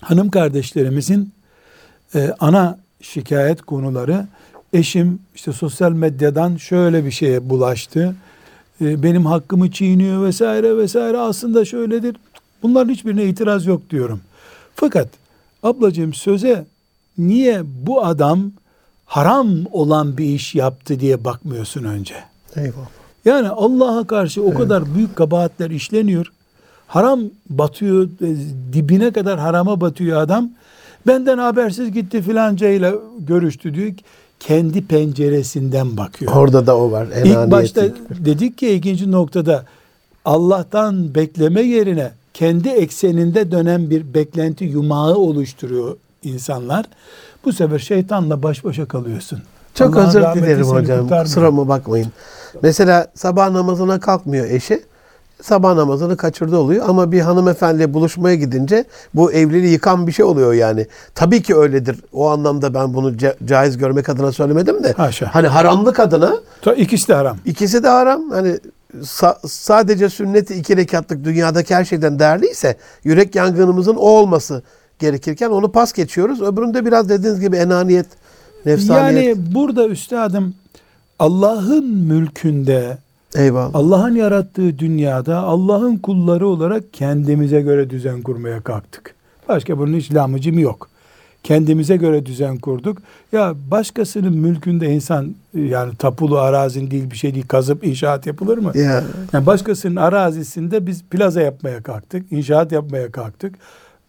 hanım 0.00 0.30
kardeşlerimizin 0.30 1.32
e, 2.14 2.34
ana 2.40 2.78
şikayet 3.00 3.62
konuları 3.62 4.26
eşim 4.72 5.18
işte 5.34 5.52
sosyal 5.52 5.92
medyadan 5.92 6.56
şöyle 6.56 7.04
bir 7.04 7.10
şeye 7.10 7.50
bulaştı. 7.50 8.16
E, 8.80 9.02
benim 9.02 9.26
hakkımı 9.26 9.70
çiğniyor 9.70 10.24
vesaire 10.24 10.76
vesaire 10.76 11.18
aslında 11.18 11.64
şöyledir. 11.64 12.16
Bunların 12.62 12.92
hiçbirine 12.92 13.24
itiraz 13.24 13.66
yok 13.66 13.90
diyorum. 13.90 14.20
Fakat 14.74 15.08
ablacığım 15.62 16.14
söze 16.14 16.64
niye 17.18 17.62
bu 17.64 18.04
adam 18.04 18.52
haram 19.06 19.48
olan 19.72 20.18
bir 20.18 20.24
iş 20.24 20.54
yaptı 20.54 21.00
diye 21.00 21.24
bakmıyorsun 21.24 21.84
önce. 21.84 22.14
Eyvallah. 22.56 22.88
Yani 23.24 23.48
Allah'a 23.48 24.06
karşı 24.06 24.42
o 24.42 24.54
kadar 24.54 24.94
büyük 24.94 25.16
kabahatler 25.16 25.70
işleniyor. 25.70 26.32
Haram 26.90 27.20
batıyor, 27.50 28.04
e, 28.04 28.28
dibine 28.72 29.12
kadar 29.12 29.38
harama 29.38 29.80
batıyor 29.80 30.20
adam. 30.20 30.50
Benden 31.06 31.38
habersiz 31.38 31.92
gitti 31.92 32.22
filanca 32.22 32.68
ile 32.68 32.94
görüştü 33.18 33.74
diyor. 33.74 33.92
Kendi 34.40 34.86
penceresinden 34.86 35.96
bakıyor. 35.96 36.32
Orada 36.32 36.66
da 36.66 36.76
o 36.76 36.90
var. 36.90 37.08
İlk 37.24 37.50
başta 37.50 37.82
dedik 38.10 38.58
ki 38.58 38.72
ikinci 38.72 39.10
noktada 39.10 39.64
Allah'tan 40.24 41.14
bekleme 41.14 41.62
yerine 41.62 42.10
kendi 42.34 42.68
ekseninde 42.68 43.50
dönen 43.50 43.90
bir 43.90 44.14
beklenti 44.14 44.64
yumağı 44.64 45.16
oluşturuyor 45.16 45.96
insanlar. 46.24 46.86
Bu 47.44 47.52
sefer 47.52 47.78
şeytanla 47.78 48.42
baş 48.42 48.64
başa 48.64 48.88
kalıyorsun. 48.88 49.42
Çok 49.74 49.96
Allah'ın 49.96 50.08
özür 50.08 50.20
dilerim 50.20 50.66
hocam. 50.66 51.00
kurtarmıyor. 51.00 51.24
Kusuruma 51.24 51.68
bakmayın. 51.68 52.08
Mesela 52.62 53.06
sabah 53.14 53.50
namazına 53.50 54.00
kalkmıyor 54.00 54.46
eşi. 54.46 54.89
Sabah 55.42 55.74
namazını 55.74 56.16
kaçırdı 56.16 56.56
oluyor 56.56 56.84
ama 56.88 57.12
bir 57.12 57.20
hanımefendiyle 57.20 57.94
buluşmaya 57.94 58.34
gidince 58.36 58.84
bu 59.14 59.32
evliliği 59.32 59.72
yıkan 59.72 60.06
bir 60.06 60.12
şey 60.12 60.24
oluyor 60.24 60.52
yani. 60.52 60.86
Tabii 61.14 61.42
ki 61.42 61.56
öyledir. 61.56 61.96
O 62.12 62.28
anlamda 62.30 62.74
ben 62.74 62.94
bunu 62.94 63.10
ca- 63.12 63.46
caiz 63.46 63.78
görmek 63.78 64.08
adına 64.08 64.32
söylemedim 64.32 64.84
de. 64.84 64.92
Haşa. 64.92 65.34
Hani 65.34 65.46
haramlık 65.46 66.00
adına 66.00 66.34
İkisi 66.76 67.08
de 67.08 67.14
haram. 67.14 67.36
ikisi 67.44 67.82
de 67.82 67.88
haram. 67.88 68.30
Hani 68.30 68.58
sa- 69.02 69.48
sadece 69.48 70.08
sünneti 70.08 70.54
iki 70.54 70.76
rekatlık 70.76 71.24
dünyadaki 71.24 71.74
her 71.74 71.84
şeyden 71.84 72.18
değerliyse 72.18 72.76
yürek 73.04 73.34
yangınımızın 73.34 73.94
o 73.96 74.00
olması 74.08 74.62
gerekirken 74.98 75.50
onu 75.50 75.72
pas 75.72 75.92
geçiyoruz. 75.92 76.42
Öbüründe 76.42 76.86
biraz 76.86 77.08
dediğiniz 77.08 77.40
gibi 77.40 77.56
enaniyet, 77.56 78.06
nefsaniyet. 78.66 79.36
Yani 79.36 79.54
burada 79.54 79.86
üstadım 79.88 80.54
Allah'ın 81.18 81.84
mülkünde 81.86 82.98
Eyvallah. 83.34 83.74
Allah'ın 83.74 84.14
yarattığı 84.14 84.78
dünyada 84.78 85.38
Allah'ın 85.38 85.96
kulları 85.96 86.46
olarak 86.46 86.92
kendimize 86.92 87.60
göre 87.60 87.90
düzen 87.90 88.22
kurmaya 88.22 88.60
kalktık. 88.60 89.14
Başka 89.48 89.78
bunun 89.78 89.96
hiç 89.96 90.14
lamıcım 90.14 90.58
yok. 90.58 90.88
Kendimize 91.42 91.96
göre 91.96 92.26
düzen 92.26 92.58
kurduk. 92.58 92.98
Ya 93.32 93.54
başkasının 93.70 94.36
mülkünde 94.36 94.94
insan 94.94 95.34
yani 95.54 95.96
tapulu 95.96 96.38
arazin 96.38 96.90
değil 96.90 97.10
bir 97.10 97.16
şey 97.16 97.34
değil 97.34 97.46
kazıp 97.48 97.84
inşaat 97.84 98.26
yapılır 98.26 98.58
mı? 98.58 98.72
Ya. 98.74 99.04
Yani 99.32 99.46
başkasının 99.46 99.96
arazisinde 99.96 100.86
biz 100.86 101.04
plaza 101.04 101.40
yapmaya 101.40 101.82
kalktık, 101.82 102.32
inşaat 102.32 102.72
yapmaya 102.72 103.10
kalktık. 103.12 103.54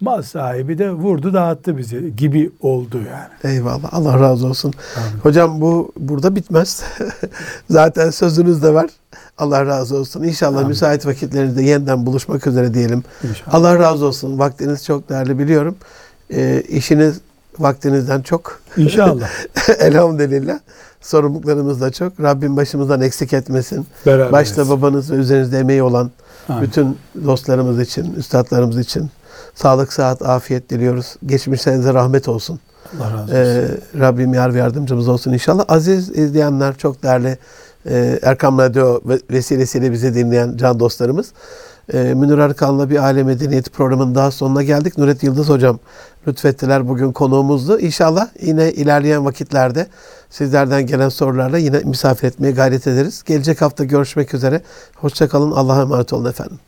Mal 0.02 0.22
sahibi 0.22 0.78
de 0.78 0.91
vurdu 0.91 1.34
dağıttı 1.34 1.78
bizi 1.78 2.16
gibi 2.16 2.52
oldu 2.62 2.97
yani. 2.97 3.54
Eyvallah. 3.56 3.93
Allah 3.93 4.20
razı 4.20 4.47
olsun. 4.47 4.74
Amin. 4.97 5.20
Hocam 5.24 5.62
bu 5.62 5.91
burada 5.97 6.36
bitmez. 6.36 6.84
Zaten 7.70 8.10
sözünüz 8.10 8.64
de 8.64 8.74
var. 8.74 8.89
Allah 9.38 9.66
razı 9.66 9.97
olsun. 9.97 10.24
İnşallah 10.24 10.58
Amin. 10.58 10.68
müsait 10.68 11.06
vakitlerinizde 11.06 11.64
yeniden 11.64 12.06
buluşmak 12.06 12.47
üzere 12.47 12.74
diyelim. 12.74 13.04
İnşallah. 13.24 13.54
Allah 13.54 13.80
razı 13.80 14.06
olsun. 14.06 14.39
Vaktiniz 14.39 14.86
çok 14.86 15.10
değerli 15.10 15.39
biliyorum. 15.39 15.76
Ee, 16.34 16.64
işiniz 16.70 17.20
vaktinizden 17.60 18.22
çok. 18.22 18.60
İnşallah. 18.78 19.30
Elhamdülillah. 19.80 20.60
Sorumluluklarımız 21.02 21.82
da 21.82 21.91
çok. 21.91 22.20
Rabbim 22.20 22.58
başımızdan 22.58 23.02
eksik 23.02 23.34
etmesin. 23.34 23.88
Beraberiz. 24.06 24.32
Başta 24.32 24.70
babanız 24.70 25.12
ve 25.12 25.16
üzerinizde 25.16 25.60
emeği 25.60 25.84
olan 25.84 26.12
Amin. 26.49 26.64
bütün 26.64 26.97
dostlarımız 27.26 27.80
için, 27.80 28.14
üstadlarımız 28.14 28.80
için 28.80 29.10
sağlık, 29.56 29.93
sıhhat, 29.93 30.22
afiyet 30.22 30.70
diliyoruz. 30.70 31.16
Geçmişlerinize 31.26 31.93
rahmet 31.93 32.28
olsun. 32.28 32.60
Allah 32.99 33.14
razı 33.14 33.24
olsun. 33.24 33.36
Ee, 33.36 33.68
Rabbim 33.99 34.34
yar 34.34 34.54
ve 34.54 34.58
yardımcımız 34.58 35.08
olsun 35.08 35.34
inşallah. 35.34 35.66
Aziz 35.68 36.10
izleyenler, 36.10 36.78
çok 36.78 37.04
değerli 37.04 37.38
e, 37.89 38.20
Erkam 38.24 38.58
Radyo 38.60 38.99
ve- 39.06 39.20
vesilesiyle 39.32 39.91
bizi 39.91 40.16
dinleyen 40.16 40.58
can 40.58 40.80
dostlarımız. 40.80 41.32
E, 41.93 42.14
Münir 42.14 42.38
Arkan'la 42.38 42.89
bir 42.89 43.04
aile 43.04 43.24
medeniyeti 43.24 43.70
programının 43.70 44.16
daha 44.16 44.32
sonuna 44.32 44.64
geldik. 44.64 44.97
Nuret 44.97 45.24
Yıldız 45.24 45.49
hocam 45.49 45.80
lütfettiler 46.28 46.88
bugün 46.89 47.12
konuğumuzdu. 47.12 47.80
İnşallah 47.80 48.28
yine 48.41 48.72
ilerleyen 48.72 49.26
vakitlerde 49.26 49.88
sizlerden 50.30 50.86
gelen 50.88 51.10
sorularla 51.10 51.58
yine 51.58 51.80
misafir 51.80 52.28
etmeye 52.28 52.52
gayret 52.52 52.88
ederiz. 52.88 53.24
Gelecek 53.26 53.62
hafta 53.62 53.84
görüşmek 53.84 54.34
üzere. 54.34 54.62
Hoşçakalın. 54.95 55.52
Allah'a 55.52 55.82
emanet 55.82 56.14
olun 56.14 56.30
efendim. 56.30 56.60